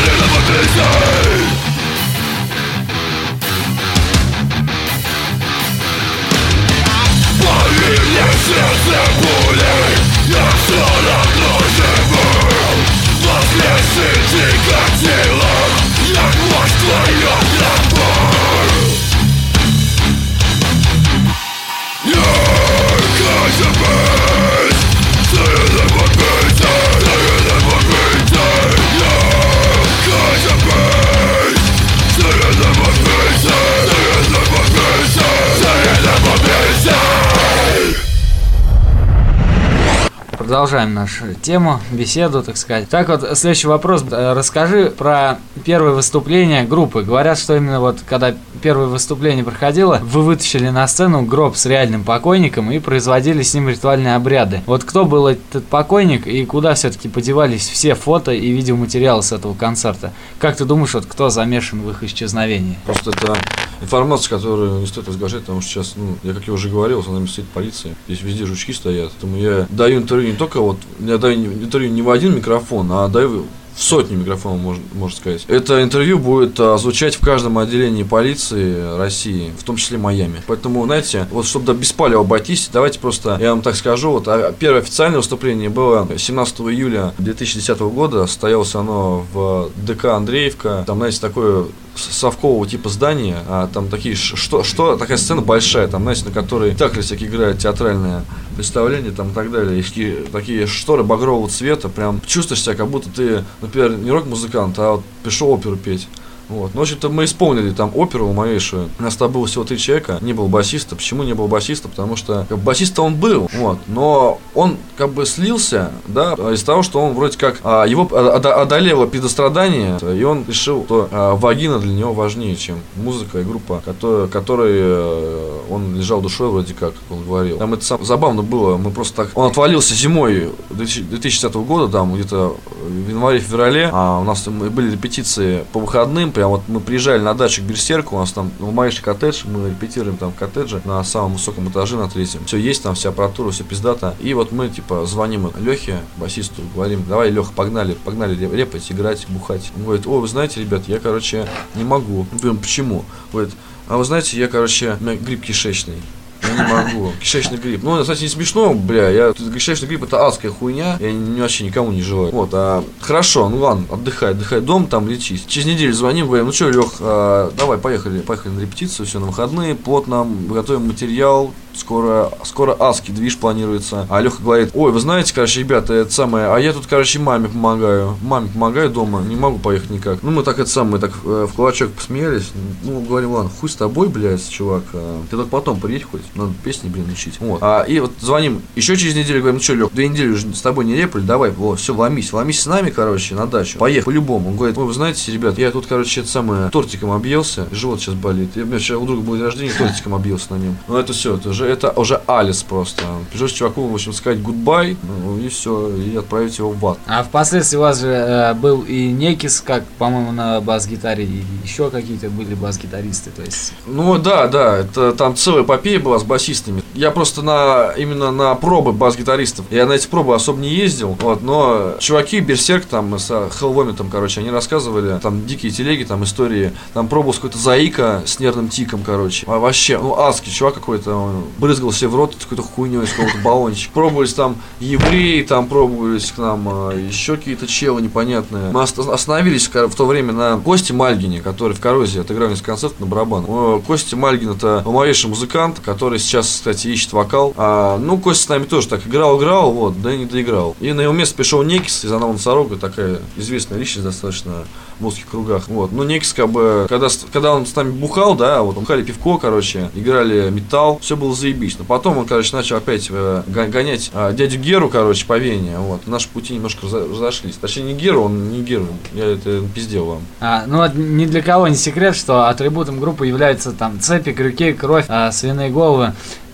продолжаем 40.71 40.93
нашу 40.93 41.33
тему, 41.33 41.81
беседу, 41.91 42.41
так 42.43 42.55
сказать. 42.55 42.87
Так 42.87 43.09
вот, 43.09 43.37
следующий 43.37 43.67
вопрос. 43.67 44.05
Э, 44.09 44.31
расскажи 44.31 44.85
про 44.89 45.37
первое 45.65 45.91
выступление 45.91 46.63
группы. 46.63 47.01
Говорят, 47.01 47.37
что 47.37 47.57
именно 47.57 47.81
вот 47.81 47.97
когда 48.07 48.33
первое 48.61 48.85
выступление 48.87 49.43
проходило, 49.43 49.99
вы 50.01 50.21
вытащили 50.21 50.69
на 50.69 50.87
сцену 50.87 51.23
гроб 51.23 51.57
с 51.57 51.65
реальным 51.65 52.05
покойником 52.05 52.71
и 52.71 52.79
производили 52.79 53.41
с 53.41 53.53
ним 53.53 53.67
ритуальные 53.67 54.15
обряды. 54.15 54.61
Вот 54.65 54.85
кто 54.85 55.03
был 55.03 55.27
этот 55.27 55.65
покойник 55.65 56.25
и 56.25 56.45
куда 56.45 56.73
все-таки 56.73 57.09
подевались 57.09 57.67
все 57.67 57.93
фото 57.93 58.31
и 58.31 58.49
видеоматериалы 58.51 59.23
с 59.23 59.33
этого 59.33 59.53
концерта? 59.53 60.13
Как 60.39 60.55
ты 60.55 60.63
думаешь, 60.63 60.93
вот 60.93 61.05
кто 61.05 61.29
замешан 61.29 61.81
в 61.81 61.89
их 61.89 62.01
исчезновении? 62.03 62.77
Просто 62.85 63.09
это 63.11 63.35
информация, 63.81 64.29
которую 64.29 64.79
не 64.79 64.87
стоит 64.87 65.09
разглашать, 65.09 65.41
потому 65.41 65.59
что 65.59 65.69
сейчас, 65.69 65.93
ну, 65.97 66.15
я 66.23 66.33
как 66.33 66.47
я 66.47 66.53
уже 66.53 66.69
говорил, 66.69 67.03
за 67.03 67.11
нами 67.11 67.25
стоит 67.25 67.47
полиция. 67.47 67.95
Здесь 68.07 68.21
везде 68.21 68.45
жучки 68.45 68.71
стоят. 68.71 69.11
Поэтому 69.11 69.37
я 69.37 69.67
даю 69.69 69.99
интервью 69.99 70.31
не 70.31 70.37
только 70.37 70.60
вот, 70.61 70.77
я 70.99 71.17
даю 71.17 71.53
интервью 71.53 71.91
не 71.91 72.01
в 72.01 72.09
один 72.09 72.35
микрофон, 72.35 72.91
а 72.91 73.07
даю 73.07 73.45
в 73.75 73.83
сотни 73.83 74.15
микрофонов, 74.15 74.61
можно, 74.61 74.83
можно 74.93 75.17
сказать. 75.17 75.45
Это 75.47 75.81
интервью 75.81 76.19
будет 76.19 76.59
а, 76.59 76.77
звучать 76.77 77.15
в 77.15 77.21
каждом 77.21 77.57
отделении 77.57 78.03
полиции 78.03 78.97
России, 78.97 79.51
в 79.57 79.63
том 79.63 79.77
числе 79.77 79.97
Майами. 79.97 80.41
Поэтому, 80.47 80.85
знаете, 80.85 81.27
вот 81.31 81.45
чтобы 81.45 81.65
до 81.65 81.73
беспалева 81.73 82.21
обойтись, 82.21 82.69
давайте 82.71 82.99
просто, 82.99 83.37
я 83.39 83.51
вам 83.51 83.61
так 83.61 83.75
скажу, 83.75 84.11
вот 84.11 84.27
а, 84.27 84.53
первое 84.57 84.81
официальное 84.81 85.17
выступление 85.17 85.69
было 85.69 86.07
17 86.15 86.59
июля 86.61 87.13
2010 87.17 87.79
года, 87.79 88.27
состоялось 88.27 88.75
оно 88.75 89.25
в 89.33 89.69
ДК 89.75 90.05
Андреевка. 90.05 90.83
Там, 90.85 90.97
знаете, 90.97 91.19
такое 91.21 91.65
совкового 91.95 92.67
типа 92.67 92.89
здания, 92.89 93.37
а 93.47 93.67
там 93.67 93.89
такие, 93.89 94.15
что, 94.15 94.63
что, 94.63 94.97
такая 94.97 95.17
сцена 95.17 95.41
большая, 95.41 95.87
там, 95.87 96.03
знаете, 96.03 96.25
на 96.25 96.31
которой 96.31 96.75
так 96.75 96.99
всякие 96.99 97.29
играют 97.29 97.59
театральные 97.59 98.23
представления 98.55 99.11
там 99.11 99.29
и 99.29 99.33
так 99.33 99.51
далее, 99.51 99.79
и 99.79 99.83
такие, 99.83 100.15
такие 100.31 100.67
шторы 100.67 101.03
багрового 101.03 101.49
цвета, 101.49 101.89
прям 101.89 102.21
чувствуешь 102.25 102.61
себя, 102.61 102.75
как 102.75 102.87
будто 102.87 103.09
ты, 103.09 103.43
например, 103.61 103.97
не 103.97 104.11
рок-музыкант, 104.11 104.77
а 104.79 104.93
вот 104.93 105.03
пришел 105.23 105.49
оперу 105.49 105.75
петь. 105.75 106.07
Вот. 106.51 106.73
Ну, 106.73 106.79
в 106.79 106.83
общем-то, 106.83 107.09
мы 107.09 107.23
исполнили 107.23 107.71
там 107.71 107.91
оперу 107.95 108.31
малейшую. 108.33 108.89
У 108.99 109.03
нас 109.03 109.15
там 109.15 109.31
было 109.31 109.47
всего 109.47 109.63
три 109.63 109.77
человека, 109.77 110.17
не 110.21 110.33
было 110.33 110.47
басиста. 110.47 110.95
Почему 110.95 111.23
не 111.23 111.33
было 111.33 111.47
басиста? 111.47 111.87
Потому 111.87 112.15
что 112.15 112.45
как, 112.49 112.59
басиста 112.59 113.01
он 113.01 113.15
был, 113.15 113.49
вот, 113.53 113.79
но 113.87 114.39
он 114.53 114.77
как 114.97 115.11
бы 115.11 115.25
слился, 115.25 115.91
да, 116.07 116.33
из 116.33 116.63
того, 116.63 116.83
что 116.83 116.99
он 116.99 117.13
вроде 117.13 117.37
как 117.37 117.59
а, 117.63 117.85
его 117.85 118.07
одолело 118.13 119.05
предострадание, 119.05 119.97
и 119.99 120.23
он 120.23 120.43
решил, 120.47 120.83
что 120.85 121.07
а, 121.11 121.35
вагина 121.35 121.79
для 121.79 121.93
него 121.93 122.13
важнее, 122.13 122.55
чем 122.55 122.79
музыка 122.95 123.39
и 123.39 123.43
группа, 123.43 123.81
которая, 123.85 124.27
которой 124.27 124.73
э, 124.73 125.59
он 125.69 125.95
лежал 125.95 126.21
душой 126.21 126.49
вроде 126.49 126.73
как, 126.73 126.93
он 127.09 127.23
говорил. 127.23 127.57
Там 127.57 127.73
это 127.73 127.85
сам, 127.85 128.03
забавно 128.03 128.41
было, 128.41 128.77
мы 128.77 128.91
просто 128.91 129.23
так, 129.23 129.37
он 129.37 129.49
отвалился 129.49 129.95
зимой 129.95 130.49
2010 130.69 131.53
года, 131.53 131.91
там 131.91 132.13
где-то 132.13 132.57
в 132.81 133.09
январе-феврале, 133.09 133.89
а 133.91 134.19
у 134.19 134.23
нас 134.23 134.47
были 134.47 134.91
репетиции 134.91 135.63
по 135.71 135.79
выходным, 135.79 136.31
прям 136.41 136.49
вот 136.49 136.63
мы 136.67 136.79
приезжали 136.79 137.21
на 137.21 137.35
дачу 137.35 137.61
к 137.61 137.65
Берсерку, 137.65 138.15
у 138.15 138.19
нас 138.19 138.31
там 138.31 138.51
в 138.57 138.73
Маише 138.73 139.03
коттедж, 139.03 139.43
мы 139.45 139.69
репетируем 139.69 140.17
там 140.17 140.31
коттедже 140.31 140.81
на 140.85 141.03
самом 141.03 141.33
высоком 141.33 141.69
этаже, 141.69 141.97
на 141.97 142.09
третьем. 142.09 142.43
Все 142.45 142.57
есть 142.57 142.81
там, 142.81 142.95
вся 142.95 143.09
аппаратура, 143.09 143.51
все 143.51 143.63
пиздата. 143.63 144.15
И 144.19 144.33
вот 144.33 144.51
мы, 144.51 144.67
типа, 144.69 145.05
звоним 145.05 145.51
Лехе, 145.59 145.99
басисту, 146.17 146.63
говорим, 146.73 147.05
давай, 147.07 147.29
Леха, 147.29 147.51
погнали, 147.55 147.93
погнали 147.93 148.35
репать, 148.55 148.91
играть, 148.91 149.27
бухать. 149.29 149.71
Он 149.77 149.83
говорит, 149.83 150.07
о, 150.07 150.19
вы 150.19 150.27
знаете, 150.27 150.61
ребят, 150.61 150.81
я, 150.87 150.97
короче, 150.97 151.47
не 151.75 151.83
могу. 151.83 152.25
Мы 152.31 152.39
говорим, 152.39 152.57
почему? 152.57 153.05
Говорит, 153.31 153.53
а 153.87 153.97
вы 153.97 154.03
знаете, 154.03 154.35
я, 154.39 154.47
короче, 154.47 154.97
у 154.99 155.03
меня 155.03 155.17
грипп 155.17 155.43
кишечный. 155.43 156.01
Я 156.51 156.63
не 156.63 156.73
могу. 156.73 157.13
Кишечный 157.19 157.57
грипп. 157.57 157.83
Ну, 157.83 158.01
кстати, 158.01 158.23
не 158.23 158.29
смешно, 158.29 158.73
бля. 158.73 159.09
Я, 159.09 159.33
кишечный 159.33 159.87
грипп 159.87 160.03
это 160.03 160.25
адская 160.25 160.51
хуйня. 160.51 160.97
Я 160.99 161.11
не, 161.11 161.41
вообще 161.41 161.63
никому 161.63 161.91
не 161.91 162.01
желаю. 162.01 162.31
Вот, 162.31 162.49
а 162.53 162.83
хорошо, 162.99 163.49
ну 163.49 163.57
ладно, 163.57 163.85
отдыхай, 163.89 164.31
отдыхай 164.31 164.61
дом, 164.61 164.87
там 164.87 165.07
лечись. 165.07 165.43
Через 165.47 165.67
неделю 165.67 165.93
звоним, 165.93 166.27
говорим, 166.27 166.47
ну 166.47 166.51
что, 166.51 166.69
Лех, 166.69 166.93
а, 166.99 167.51
давай, 167.57 167.77
поехали, 167.77 168.19
поехали 168.19 168.53
на 168.53 168.61
репетицию, 168.61 169.05
все 169.05 169.19
на 169.19 169.27
выходные, 169.27 169.75
плотно, 169.75 170.27
готовим 170.49 170.87
материал, 170.87 171.51
скоро, 171.73 172.31
скоро 172.43 172.75
адский 172.79 173.13
движ 173.13 173.37
планируется. 173.37 174.07
А 174.09 174.21
Леха 174.21 174.41
говорит, 174.41 174.71
ой, 174.73 174.91
вы 174.91 174.99
знаете, 174.99 175.33
короче, 175.33 175.59
ребята, 175.59 175.93
это 175.93 176.11
самое, 176.11 176.47
а 176.47 176.57
я 176.57 176.73
тут, 176.73 176.87
короче, 176.87 177.19
маме 177.19 177.47
помогаю. 177.47 178.17
Маме 178.21 178.49
помогаю 178.49 178.89
дома, 178.89 179.21
не 179.21 179.35
могу 179.35 179.59
поехать 179.59 179.89
никак. 179.89 180.23
Ну, 180.23 180.31
мы 180.31 180.43
так 180.43 180.59
это 180.59 180.69
самое, 180.69 180.99
так 180.99 181.11
э, 181.23 181.47
в 181.49 181.53
кулачок 181.53 181.91
посмеялись. 181.91 182.51
Ну, 182.83 183.01
говорим, 183.01 183.31
ладно, 183.31 183.51
хуй 183.59 183.69
с 183.69 183.75
тобой, 183.75 184.07
блядь, 184.09 184.47
чувак. 184.49 184.83
А, 184.93 185.23
ты 185.29 185.35
только 185.35 185.49
потом 185.49 185.79
приедь 185.79 186.03
хоть, 186.03 186.21
надо 186.35 186.53
песни, 186.63 186.89
блин, 186.89 187.09
учить. 187.11 187.39
Вот. 187.39 187.59
А, 187.61 187.83
и 187.83 187.99
вот 187.99 188.11
звоним 188.19 188.61
еще 188.75 188.95
через 188.95 189.15
неделю, 189.15 189.39
говорим, 189.39 189.57
ну 189.57 189.63
что, 189.63 189.73
Лех, 189.73 189.91
две 189.93 190.07
недели 190.07 190.29
уже 190.29 190.53
с 190.53 190.61
тобой 190.61 190.85
не 190.85 190.95
репали, 190.95 191.23
давай, 191.23 191.51
вот, 191.51 191.79
все, 191.79 191.93
ломись, 191.93 192.33
ломись 192.33 192.61
с 192.61 192.65
нами, 192.65 192.89
короче, 192.89 193.35
на 193.35 193.45
дачу. 193.45 193.79
Поехали, 193.79 194.05
по-любому. 194.05 194.49
Он 194.49 194.57
говорит, 194.57 194.77
ой, 194.77 194.85
вы 194.85 194.93
знаете, 194.93 195.31
ребят, 195.31 195.57
я 195.57 195.71
тут, 195.71 195.87
короче, 195.87 196.21
это 196.21 196.29
самое, 196.29 196.69
тортиком 196.69 197.11
объелся, 197.11 197.67
живот 197.71 197.99
сейчас 197.99 198.15
болит. 198.15 198.51
Я, 198.55 198.63
у 198.63 198.65
меня 198.65 198.79
сейчас 198.79 198.97
у 198.97 199.05
друга 199.05 199.21
был 199.21 199.35
день 199.35 199.45
рождения, 199.45 199.73
тортиком 199.77 200.15
объелся 200.15 200.53
на 200.53 200.57
нем. 200.57 200.77
Ну, 200.87 200.97
это 200.97 201.13
все, 201.13 201.35
это 201.35 201.53
уже, 201.61 201.71
это 201.71 201.91
уже 201.91 202.21
алес 202.27 202.63
просто. 202.63 203.03
Придешь 203.31 203.51
чуваку, 203.51 203.87
в 203.87 203.93
общем, 203.93 204.13
сказать 204.13 204.41
goodbye, 204.41 204.97
ну, 205.03 205.37
и 205.37 205.47
все, 205.49 205.95
и 205.95 206.15
отправить 206.15 206.57
его 206.57 206.71
в 206.71 206.85
ад. 206.85 206.97
А 207.07 207.23
впоследствии 207.23 207.77
у 207.77 207.81
вас 207.81 207.99
же 207.99 208.07
э, 208.07 208.53
был 208.53 208.81
и 208.81 209.11
Некис, 209.11 209.61
как, 209.61 209.83
по-моему, 209.97 210.31
на 210.31 210.61
бас-гитаре, 210.61 211.23
и 211.23 211.43
еще 211.63 211.89
какие-то 211.89 212.29
были 212.29 212.55
бас-гитаристы, 212.55 213.31
то 213.31 213.41
есть... 213.41 213.73
Ну, 213.85 214.17
да, 214.17 214.47
да, 214.47 214.77
это 214.77 215.13
там 215.13 215.35
целая 215.35 215.63
эпопея 215.63 215.99
была 215.99 216.19
с 216.19 216.23
басистами. 216.23 216.83
Я 216.93 217.11
просто 217.11 217.41
на, 217.41 217.91
именно 217.97 218.31
на 218.31 218.55
пробы 218.55 218.91
бас-гитаристов, 218.91 219.65
я 219.69 219.85
на 219.85 219.93
эти 219.93 220.07
пробы 220.07 220.35
особо 220.35 220.59
не 220.59 220.69
ездил, 220.69 221.17
вот, 221.21 221.41
но 221.41 221.95
чуваки, 221.99 222.39
Берсерк, 222.39 222.85
там, 222.85 223.17
с 223.17 223.27
Хелвомитом, 223.59 224.09
короче, 224.09 224.41
они 224.41 224.49
рассказывали, 224.49 225.19
там, 225.19 225.45
дикие 225.45 225.71
телеги, 225.71 226.03
там, 226.03 226.23
истории, 226.23 226.71
там, 226.93 227.07
пробовал 227.07 227.33
какой-то 227.33 227.57
заика 227.57 228.23
с 228.25 228.39
нервным 228.39 228.69
тиком, 228.69 229.03
короче, 229.03 229.45
а 229.47 229.59
вообще, 229.59 229.97
ну, 229.97 230.17
адский 230.19 230.51
чувак 230.51 230.75
какой-то, 230.75 231.15
он 231.15 231.43
брызгал 231.57 231.91
себе 231.91 232.09
в 232.09 232.15
рот 232.15 232.35
какой-то 232.39 232.63
хуйней, 232.63 233.05
с 233.05 233.11
какого-то 233.11 233.37
баллончик. 233.43 233.91
Пробовались 233.91 234.33
там 234.33 234.57
евреи, 234.79 235.43
там 235.43 235.67
пробовались 235.67 236.31
к 236.31 236.37
нам 236.37 236.67
а, 236.67 236.91
еще 236.93 237.37
какие-то 237.37 237.67
челы 237.67 238.01
непонятные. 238.01 238.71
Мы 238.71 238.81
остановились 238.81 239.67
в 239.67 239.95
то 239.95 240.05
время 240.05 240.33
на 240.33 240.57
Косте 240.57 240.93
Мальгине, 240.93 241.41
который 241.41 241.73
в 241.73 241.79
Коррозии 241.79 242.21
отыграл 242.21 242.49
несколько 242.49 242.71
концертов 242.71 242.99
на 242.99 243.05
барабан. 243.05 243.81
Костя 243.81 244.15
Мальгин 244.15 244.51
это 244.51 244.81
новейший 244.85 245.29
музыкант, 245.29 245.79
который 245.83 246.19
сейчас, 246.19 246.47
кстати, 246.47 246.87
ищет 246.87 247.13
вокал. 247.13 247.53
А, 247.57 247.97
ну, 247.97 248.17
Костя 248.17 248.43
с 248.43 248.49
нами 248.49 248.63
тоже 248.63 248.87
так 248.87 249.05
играл-играл, 249.05 249.71
вот, 249.71 250.01
да 250.01 250.13
и 250.13 250.17
не 250.17 250.25
доиграл. 250.25 250.75
И 250.79 250.91
на 250.93 251.01
его 251.01 251.13
место 251.13 251.35
пришел 251.35 251.63
Некис 251.63 252.05
из 252.05 252.11
Анау 252.11 252.33
Носорога, 252.33 252.77
такая 252.77 253.19
известная 253.37 253.77
личность 253.77 254.05
достаточно 254.05 254.65
в 255.01 255.07
узких 255.07 255.27
кругах. 255.27 255.67
Вот. 255.67 255.91
Но 255.91 256.03
Некис, 256.03 256.33
как 256.33 256.49
бы, 256.49 256.85
когда, 256.87 257.07
когда 257.33 257.53
он 257.53 257.65
с 257.65 257.75
нами 257.75 257.91
бухал, 257.91 258.35
да, 258.35 258.61
вот, 258.61 258.75
бухали 258.75 259.03
пивко, 259.03 259.37
короче, 259.37 259.89
играли 259.95 260.49
металл, 260.49 260.99
все 261.01 261.17
было 261.17 261.33
заебись. 261.35 261.77
Но 261.77 261.85
потом 261.85 262.17
он, 262.17 262.25
короче, 262.25 262.55
начал 262.55 262.77
опять 262.77 263.07
э, 263.09 263.43
гонять 263.47 264.11
э, 264.13 264.33
дядю 264.33 264.59
Геру, 264.59 264.89
короче, 264.89 265.25
по 265.25 265.37
Вене. 265.37 265.77
Вот. 265.77 266.07
Наши 266.07 266.29
пути 266.29 266.53
немножко 266.53 266.87
разошлись. 266.87 267.55
Точнее, 267.55 267.83
не 267.83 267.93
Геру, 267.93 268.23
он 268.23 268.51
не 268.51 268.61
Геру. 268.61 268.87
Я 269.13 269.25
это 269.25 269.61
пиздел 269.73 270.05
вам. 270.05 270.21
А, 270.39 270.65
ну, 270.67 270.85
ни 270.93 271.25
для 271.25 271.41
кого 271.41 271.67
не 271.67 271.75
секрет, 271.75 272.15
что 272.15 272.47
атрибутом 272.47 272.99
группы 272.99 273.27
являются 273.27 273.71
там 273.71 273.99
цепи, 273.99 274.31
крюки, 274.31 274.73
кровь, 274.73 275.05
а, 275.07 275.31
свиные 275.31 275.69
головы. 275.69 276.13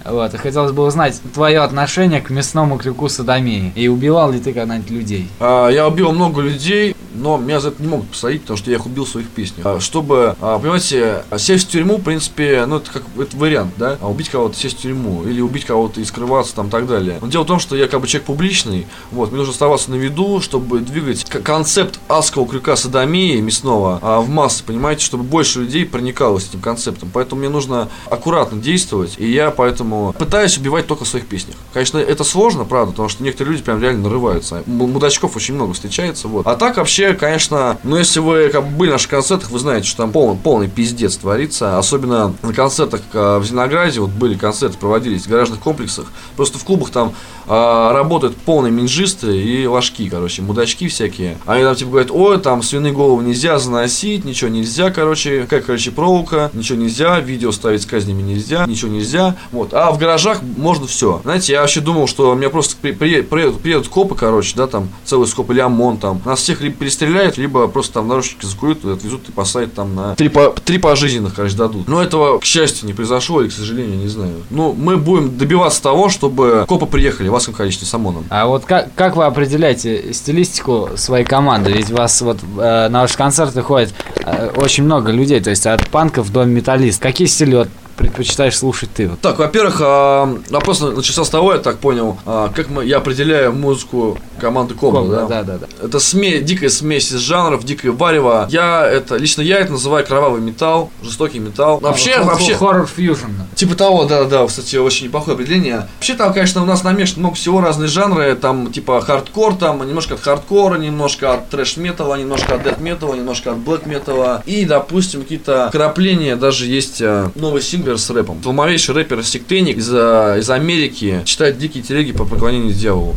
Вот, 0.10 0.34
и 0.34 0.38
хотелось 0.38 0.72
бы 0.72 0.84
узнать 0.84 1.22
твое 1.34 1.60
отношение 1.60 2.22
к 2.22 2.30
мясному 2.30 2.78
крюку 2.78 3.10
садомии. 3.10 3.72
И 3.76 3.88
убивал 3.88 4.32
ли 4.32 4.40
ты 4.40 4.54
когда-нибудь 4.54 4.90
людей? 4.90 5.28
А, 5.40 5.70
я 5.70 5.88
убил 5.88 6.12
много 6.12 6.42
людей, 6.42 6.96
но 7.14 7.38
меня 7.38 7.60
за 7.60 7.70
это 7.70 7.82
не 7.82 7.88
могут 7.88 8.10
посадить, 8.10 8.42
потому 8.42 8.58
что 8.58 8.70
я 8.70 8.78
их 8.78 8.86
убил 8.86 9.06
в 9.06 9.10
своих 9.10 9.28
песнях. 9.30 9.66
А, 9.66 9.80
чтобы, 9.80 10.36
а, 10.40 10.60
понимаете, 10.60 11.24
сесть 11.38 11.68
в 11.68 11.72
тюрьму, 11.72 11.98
в 11.98 12.04
принципе, 12.04 12.66
ну 12.68 12.78
это 12.78 12.92
как 12.92 13.04
это 13.20 13.36
вариант, 13.38 13.74
да? 13.78 13.98
А 14.02 14.10
убить 14.10 14.30
кого-то, 14.30 14.56
сесть 14.56 14.80
в 14.80 14.82
тюрьму, 14.82 15.24
или 15.24 15.42
убить 15.42 15.66
кого-то 15.66 16.00
и 16.00 16.06
скрываться 16.06 16.56
там 16.56 16.68
и 16.68 16.70
так 16.70 16.88
далее. 16.88 17.18
Но 17.22 17.28
дело 17.28 17.44
в 17.44 17.48
том, 17.48 17.60
что 17.60 17.76
я 17.76 17.88
как 17.88 18.02
бы 18.02 18.08
человек 18.08 18.28
публичный, 18.28 18.88
вот, 19.12 19.30
мне 19.30 19.40
нужно 19.40 19.52
оставаться 19.52 19.92
на 19.92 19.96
виду, 19.96 20.42
чтобы 20.42 20.80
двигать 20.80 21.26
концепт 21.26 22.00
адского 22.08 22.48
крюка 22.48 22.76
садомии 22.76 23.40
мясного 23.42 24.00
а, 24.02 24.22
в 24.22 24.30
массы, 24.30 24.64
понимаете, 24.64 25.04
чтобы 25.04 25.24
больше 25.24 25.62
людей 25.62 25.86
проникалось 25.86 26.48
этим 26.50 26.62
концептом. 26.62 27.10
Поэтому 27.14 27.40
мне 27.40 27.50
нужно 27.50 27.90
аккуратно 28.10 28.62
действовать, 28.62 29.16
и 29.18 29.30
я 29.30 29.52
поэтому 29.52 29.97
пытаюсь 30.18 30.58
убивать 30.58 30.88
только 30.88 31.06
в 31.06 31.08
своих 31.08 31.28
песнях. 31.28 31.56
Конечно, 31.74 31.98
это 31.98 32.24
сложно, 32.24 32.66
правда, 32.66 32.92
потому 32.92 33.10
что 33.10 33.24
некоторые 33.24 33.54
люди 33.54 33.64
прям 33.64 33.82
реально 33.82 34.04
нарываются. 34.04 34.64
Мудачков 34.66 35.36
очень 35.36 35.56
много 35.56 35.74
встречается, 35.74 36.28
вот. 36.28 36.46
А 36.48 36.56
так 36.56 36.78
вообще, 36.78 37.14
конечно, 37.14 37.78
ну 37.84 37.98
если 37.98 38.20
вы 38.20 38.50
как 38.50 38.64
бы 38.64 38.70
были 38.70 38.90
на 38.90 38.96
наших 38.96 39.10
концертах, 39.10 39.52
вы 39.52 39.60
знаете, 39.60 39.88
что 39.88 40.04
там 40.04 40.12
полный, 40.12 40.38
полный 40.38 40.68
пиздец 40.68 41.18
творится. 41.18 41.78
Особенно 41.78 42.34
на 42.42 42.54
концертах 42.54 43.02
а, 43.14 43.40
в 43.40 43.46
Зеленограде, 43.46 44.00
вот 44.00 44.10
были 44.10 44.36
концерты, 44.36 44.78
проводились 44.78 45.24
в 45.24 45.30
гаражных 45.30 45.60
комплексах. 45.60 46.06
Просто 46.36 46.58
в 46.58 46.64
клубах 46.64 46.90
там 46.90 47.14
а, 47.48 47.94
работают 47.94 48.36
полные 48.38 48.72
минжисты 48.72 49.36
и 49.38 49.66
ложки, 49.68 50.10
короче, 50.10 50.42
мудачки 50.42 50.88
всякие. 50.88 51.38
Они 51.46 51.64
там 51.64 51.76
типа 51.76 51.90
говорят, 51.92 52.12
ой, 52.12 52.40
там 52.40 52.62
свиные 52.64 52.94
головы 52.94 53.24
нельзя 53.24 53.60
заносить, 53.60 54.26
ничего 54.26 54.50
нельзя, 54.50 54.92
короче, 54.92 55.46
как, 55.50 55.66
короче, 55.66 55.92
проволока, 55.92 56.50
ничего 56.54 56.78
нельзя, 56.78 57.20
видео 57.20 57.52
ставить 57.52 57.82
с 57.82 57.86
казнями 57.86 58.22
нельзя, 58.22 58.66
ничего 58.66 58.92
нельзя, 58.92 59.36
вот. 59.52 59.74
А 59.74 59.92
в 59.92 59.98
гаражах 59.98 60.42
можно 60.58 60.88
все. 60.88 61.22
Знаете, 61.24 61.54
я 61.54 61.62
вообще 61.62 61.82
думал, 61.82 62.08
что 62.08 62.34
меня 62.36 62.50
просто 62.50 62.76
при- 62.82 62.92
при- 62.92 63.22
приедут, 63.22 63.62
приедут 63.62 63.88
копы, 63.88 64.16
короче, 64.16 64.54
да, 64.56 64.68
там, 64.68 64.90
целый 65.06 65.28
скоп 65.28 65.52
или 65.52 65.60
ОМОН 65.60 65.98
там, 65.98 66.22
нас 66.26 66.40
всех 66.40 66.62
либо 66.62 66.76
перестреляют, 66.76 67.38
либо 67.38 67.68
просто 67.68 67.94
там 67.94 68.08
наручники 68.08 68.46
закуют, 68.46 68.84
и 68.86 68.92
отвезут 68.92 69.30
и 69.30 69.32
посадят 69.32 69.74
там 69.74 69.96
на 69.96 70.16
три, 70.16 70.30
по- 70.30 70.54
три 70.66 70.78
пожизненных, 70.78 71.34
короче, 71.36 71.56
дадут. 71.56 71.88
Но 71.88 72.02
этого, 72.04 72.40
к 72.40 72.46
счастью, 72.46 72.88
не 72.88 72.94
произошло, 72.94 73.42
или, 73.42 73.50
к 73.50 73.54
сожалению, 73.54 73.98
не 73.98 74.08
знаю. 74.08 74.34
Ну, 74.50 74.74
мы 74.78 74.98
будем 74.98 75.38
добиваться 75.38 75.82
того, 75.82 76.10
чтобы 76.10 76.66
копы 76.68 76.86
приехали 76.86 77.30
вашем 77.38 77.54
количестве 77.54 77.88
с 77.88 77.94
ОМОНом. 77.94 78.26
А 78.30 78.48
вот 78.48 78.66
как, 78.66 78.94
как 78.96 79.16
вы 79.16 79.26
определяете 79.26 80.14
стилистику 80.14 80.90
своей 80.96 81.26
команды? 81.26 81.72
Ведь 81.72 81.90
вас 81.90 82.22
вот 82.22 82.40
э, 82.60 82.88
на 82.90 83.02
ваши 83.02 83.18
концерты 83.18 83.62
ходит 83.62 83.94
э, 84.24 84.52
очень 84.56 84.84
много 84.84 85.12
людей, 85.12 85.40
то 85.40 85.50
есть 85.50 85.66
от 85.66 85.88
панков 85.90 86.32
до 86.32 86.44
металлистов. 86.44 87.02
Какие 87.02 87.28
стили 87.28 87.56
вот 87.56 87.70
предпочитаешь 87.98 88.58
слушать 88.58 88.90
ты? 88.94 89.08
Вот? 89.10 89.20
Так, 89.20 89.40
во-первых, 89.40 89.82
а, 89.82 90.38
вопрос 90.50 90.80
начался 90.80 91.26
с 91.26 91.30
того, 91.30 91.54
я 91.54 91.60
так 91.60 91.80
понял, 91.80 92.18
а, 92.26 92.52
как 92.56 92.70
мы, 92.70 92.86
я 92.86 92.98
определяю 92.98 93.54
музыку 93.54 94.18
команды 94.40 94.76
Кобра, 94.76 95.04
да? 95.04 95.26
да, 95.26 95.44
да, 95.44 95.58
да. 95.58 95.68
Это 95.84 96.00
смесь, 96.00 96.44
дикая 96.44 96.70
смесь 96.70 97.12
из 97.12 97.20
жанров, 97.20 97.64
дикое 97.64 97.92
варево. 97.92 98.48
Я 98.50 98.88
это, 98.88 99.18
лично 99.18 99.42
я 99.42 99.60
это 99.60 99.74
называю 99.74 100.06
кровавый 100.06 100.42
металл, 100.42 100.92
жестокий 101.02 101.40
металл. 101.40 101.80
Вообще, 101.80 102.20
Хо- 102.20 102.26
вообще, 102.26 102.56
Horror 102.56 102.88
fusion. 102.88 103.32
Типа 103.56 103.76
того, 103.76 104.06
да, 104.06 104.26
да, 104.26 104.46
кстати, 104.46 104.76
очень 104.76 105.06
неплохое 105.08 105.36
определение. 105.36 105.88
Вообще 105.96 106.14
там, 106.14 106.34
конечно, 106.34 106.62
у 106.62 106.66
нас 106.66 106.84
намешано 106.84 107.20
много 107.20 107.36
всего, 107.36 107.62
разные 107.62 107.88
жанры, 107.88 108.36
там 108.36 108.72
типа 108.72 109.02
хардкор, 109.02 109.56
там 109.56 109.86
немножко 109.88 110.14
от 110.14 110.22
хардкора, 110.22 110.78
немножко 110.78 111.34
от 111.34 111.50
трэш-металла, 111.50 112.16
немножко 112.16 112.56
от 112.56 112.64
дэт-металла, 112.64 113.16
немножко 113.16 113.52
от 113.52 113.58
блэк-металла. 113.58 114.44
И, 114.46 114.66
допустим, 114.66 115.24
какие-то 115.24 115.70
вкрапления, 115.72 116.36
даже 116.36 116.68
есть 116.68 117.02
а, 117.02 117.32
новый 117.36 117.62
сингер 117.88 117.98
с 117.98 118.10
рэпом. 118.10 118.42
Толмовейший 118.42 118.96
рэпер 118.96 119.24
Сектеник 119.24 119.78
из, 119.78 119.90
из 119.90 120.50
Америки 120.50 121.22
читает 121.26 121.58
дикие 121.58 121.84
телеги 121.84 122.12
по 122.12 122.26
поклонению 122.26 122.74
дьяволу. 122.74 123.16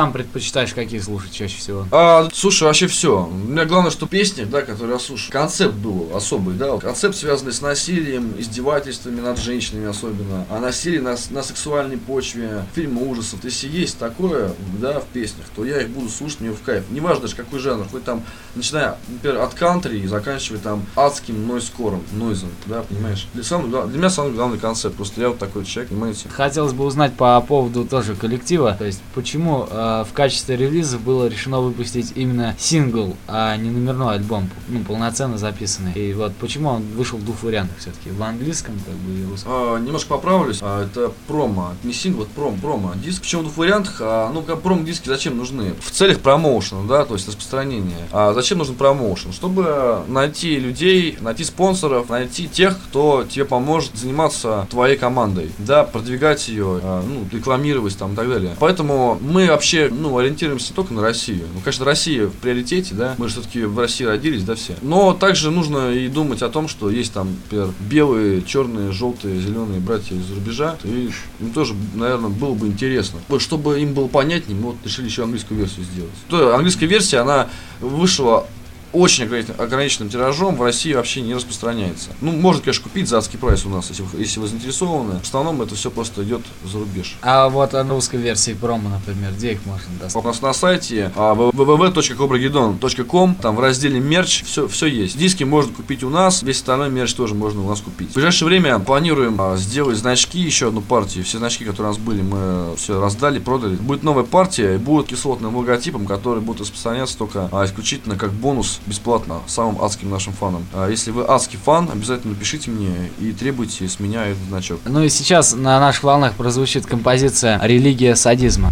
Сам 0.00 0.14
предпочитаешь 0.14 0.72
какие 0.72 0.98
слушать 0.98 1.30
чаще 1.30 1.58
всего? 1.58 1.86
А, 1.90 2.26
слушай, 2.32 2.62
вообще 2.62 2.86
все. 2.86 3.28
У 3.30 3.34
меня 3.34 3.66
главное, 3.66 3.90
что 3.90 4.06
песни, 4.06 4.44
да, 4.44 4.62
которые 4.62 4.94
я 4.94 4.98
слушаю, 4.98 5.30
концепт 5.30 5.74
был 5.74 6.08
особый, 6.14 6.54
да, 6.54 6.78
концепт, 6.78 7.16
связанный 7.16 7.52
с 7.52 7.60
насилием, 7.60 8.32
издевательствами 8.38 9.20
над 9.20 9.38
женщинами 9.38 9.88
особенно, 9.88 10.46
а 10.48 10.58
насилие 10.58 11.02
на, 11.02 11.16
на 11.28 11.42
сексуальной 11.42 11.98
почве, 11.98 12.64
фильмы 12.74 13.06
ужасов. 13.10 13.44
Если 13.44 13.68
есть 13.68 13.98
такое, 13.98 14.54
да, 14.78 15.00
в 15.00 15.04
песнях, 15.04 15.44
то 15.54 15.66
я 15.66 15.82
их 15.82 15.90
буду 15.90 16.08
слушать, 16.08 16.40
мне 16.40 16.50
в 16.50 16.62
кайф. 16.62 16.84
Неважно 16.88 17.24
даже 17.24 17.36
какой 17.36 17.58
жанр, 17.58 17.86
хоть 17.90 18.04
там, 18.04 18.22
начиная, 18.54 18.96
например, 19.06 19.42
от 19.42 19.52
кантри 19.52 19.98
и 19.98 20.06
заканчивая 20.06 20.60
там 20.60 20.86
адским 20.96 21.46
нойскором, 21.46 22.02
нойзом, 22.12 22.48
да, 22.64 22.84
понимаешь? 22.88 23.28
Для, 23.34 23.42
самого, 23.42 23.86
для 23.86 23.98
меня 23.98 24.08
самый 24.08 24.32
главный 24.32 24.58
концепт, 24.58 24.96
просто 24.96 25.20
я 25.20 25.28
вот 25.28 25.38
такой 25.38 25.66
человек, 25.66 25.90
понимаете? 25.90 26.30
Хотелось 26.30 26.72
бы 26.72 26.86
узнать 26.86 27.12
по 27.12 27.38
поводу 27.42 27.84
тоже 27.84 28.14
коллектива, 28.14 28.74
то 28.78 28.86
есть 28.86 29.02
почему 29.14 29.68
э, 29.70 29.89
в 30.08 30.12
качестве 30.12 30.56
релиза 30.56 30.98
было 30.98 31.26
решено 31.26 31.60
выпустить 31.60 32.12
именно 32.14 32.54
сингл, 32.58 33.16
а 33.26 33.56
не 33.56 33.70
номерной 33.70 34.14
альбом, 34.14 34.50
ну, 34.68 34.80
полноценно 34.80 35.38
записанный. 35.38 35.92
И 35.92 36.12
вот 36.12 36.34
почему 36.36 36.70
он 36.70 36.82
вышел 36.96 37.18
в 37.18 37.24
двух 37.24 37.42
вариантах 37.42 37.78
все-таки, 37.78 38.10
в 38.10 38.22
английском 38.22 38.74
как 38.84 38.94
бы 38.94 39.12
и 39.12 39.24
русском. 39.24 39.52
А, 39.52 39.78
немножко 39.78 40.10
поправлюсь, 40.10 40.58
а, 40.60 40.84
это 40.84 41.12
промо, 41.26 41.74
не 41.84 41.92
сингл, 41.92 42.22
это 42.22 42.30
пром, 42.34 42.58
промо 42.58 42.92
диск. 42.94 43.22
Почему 43.22 43.42
в 43.42 43.44
двух 43.44 43.56
вариантах? 43.58 43.96
А, 44.00 44.30
ну, 44.32 44.42
как 44.42 44.60
промо-диски 44.62 45.08
зачем 45.08 45.36
нужны? 45.36 45.74
В 45.80 45.90
целях 45.90 46.20
промоушена, 46.20 46.86
да, 46.86 47.04
то 47.04 47.14
есть 47.14 47.28
распространения. 47.28 48.08
А 48.12 48.32
зачем 48.32 48.58
нужен 48.58 48.74
промоушен? 48.74 49.32
Чтобы 49.32 50.02
найти 50.08 50.58
людей, 50.58 51.16
найти 51.20 51.44
спонсоров, 51.44 52.08
найти 52.08 52.48
тех, 52.48 52.78
кто 52.88 53.24
тебе 53.28 53.44
поможет 53.44 53.96
заниматься 53.96 54.66
твоей 54.70 54.96
командой, 54.96 55.50
да, 55.58 55.84
продвигать 55.84 56.48
ее, 56.48 56.80
а, 56.82 57.02
ну, 57.06 57.26
рекламировать 57.30 57.96
там 57.96 58.12
и 58.12 58.16
так 58.16 58.28
далее. 58.28 58.56
Поэтому 58.58 59.18
мы 59.20 59.46
вообще, 59.46 59.79
ну, 59.88 60.16
ориентируемся 60.18 60.74
только 60.74 60.92
на 60.92 61.02
Россию. 61.02 61.46
Ну, 61.54 61.60
конечно, 61.60 61.84
Россия 61.84 62.26
в 62.26 62.32
приоритете, 62.32 62.94
да, 62.94 63.14
мы 63.18 63.28
же 63.28 63.34
все-таки 63.34 63.62
в 63.62 63.78
России 63.78 64.04
родились, 64.04 64.44
да, 64.44 64.54
все. 64.54 64.74
Но 64.82 65.14
также 65.14 65.50
нужно 65.50 65.92
и 65.92 66.08
думать 66.08 66.42
о 66.42 66.48
том, 66.48 66.68
что 66.68 66.90
есть 66.90 67.12
там, 67.12 67.28
например, 67.28 67.72
белые, 67.80 68.42
черные, 68.42 68.92
желтые, 68.92 69.40
зеленые 69.40 69.80
братья 69.80 70.16
из-за 70.16 70.34
рубежа, 70.34 70.76
и 70.84 71.10
им 71.40 71.50
тоже, 71.52 71.74
наверное, 71.94 72.30
было 72.30 72.54
бы 72.54 72.66
интересно. 72.66 73.20
Вот 73.28 73.40
чтобы 73.40 73.80
им 73.80 73.94
было 73.94 74.08
понятнее, 74.08 74.58
мы 74.58 74.68
вот 74.68 74.76
решили 74.84 75.06
еще 75.06 75.24
английскую 75.24 75.58
версию 75.58 75.84
сделать. 75.92 76.10
То 76.28 76.54
английская 76.54 76.86
версия, 76.86 77.18
она 77.18 77.48
вышла 77.80 78.46
очень 78.92 79.24
ограниченным, 79.58 80.08
тиражом 80.08 80.56
в 80.56 80.62
России 80.62 80.92
вообще 80.92 81.20
не 81.20 81.34
распространяется. 81.34 82.10
Ну, 82.20 82.32
можно, 82.32 82.62
конечно, 82.62 82.84
купить 82.84 83.08
за 83.08 83.18
адский 83.18 83.38
прайс 83.38 83.64
у 83.64 83.68
нас, 83.68 83.88
если 83.88 84.02
вы, 84.02 84.18
если 84.18 84.40
вы 84.40 84.48
заинтересованы. 84.48 85.20
В 85.20 85.22
основном 85.22 85.62
это 85.62 85.74
все 85.74 85.90
просто 85.90 86.24
идет 86.24 86.42
за 86.64 86.78
рубеж. 86.78 87.16
А 87.22 87.48
вот 87.48 87.74
о 87.74 87.84
русской 87.84 88.16
версии 88.16 88.52
промо, 88.52 88.90
например, 88.90 89.32
где 89.32 89.52
их 89.52 89.64
можно 89.66 89.86
достать? 90.00 90.22
У 90.22 90.26
нас 90.26 90.42
на 90.42 90.52
сайте 90.52 91.12
а, 91.16 91.34
www.cobragedon.com, 91.34 93.34
там 93.36 93.56
в 93.56 93.60
разделе 93.60 94.00
мерч 94.00 94.44
все, 94.44 94.68
все 94.68 94.86
есть. 94.86 95.18
Диски 95.18 95.44
можно 95.44 95.72
купить 95.72 96.02
у 96.02 96.10
нас, 96.10 96.42
весь 96.42 96.56
остальной 96.56 96.90
мерч 96.90 97.14
тоже 97.14 97.34
можно 97.34 97.62
у 97.62 97.68
нас 97.68 97.80
купить. 97.80 98.10
В 98.10 98.14
ближайшее 98.14 98.48
время 98.48 98.78
планируем 98.80 99.40
а, 99.40 99.56
сделать 99.56 99.98
значки, 99.98 100.38
еще 100.38 100.68
одну 100.68 100.80
партию. 100.80 101.24
Все 101.24 101.38
значки, 101.38 101.64
которые 101.64 101.90
у 101.90 101.94
нас 101.94 101.98
были, 101.98 102.22
мы 102.22 102.74
все 102.76 103.00
раздали, 103.00 103.38
продали. 103.38 103.76
Будет 103.76 104.02
новая 104.02 104.24
партия, 104.24 104.74
и 104.74 104.78
будут 104.78 105.08
кислотным 105.08 105.56
логотипом, 105.56 106.06
который 106.06 106.40
будет 106.40 106.60
распространяться 106.60 107.16
только 107.16 107.48
а, 107.52 107.64
исключительно 107.64 108.16
как 108.16 108.32
бонус 108.32 108.79
бесплатно 108.86 109.40
самым 109.46 109.82
адским 109.82 110.10
нашим 110.10 110.32
фанам. 110.32 110.66
А 110.72 110.88
если 110.88 111.10
вы 111.10 111.24
адский 111.26 111.58
фан, 111.58 111.88
обязательно 111.90 112.34
напишите 112.34 112.70
мне 112.70 113.10
и 113.18 113.32
требуйте 113.32 113.88
с 113.88 114.00
меня 114.00 114.26
этот 114.26 114.44
значок. 114.48 114.80
Ну 114.84 115.02
и 115.02 115.08
сейчас 115.08 115.54
на 115.54 115.78
наших 115.80 116.04
волнах 116.04 116.34
прозвучит 116.34 116.86
композиция 116.86 117.60
«Религия 117.62 118.16
садизма». 118.16 118.70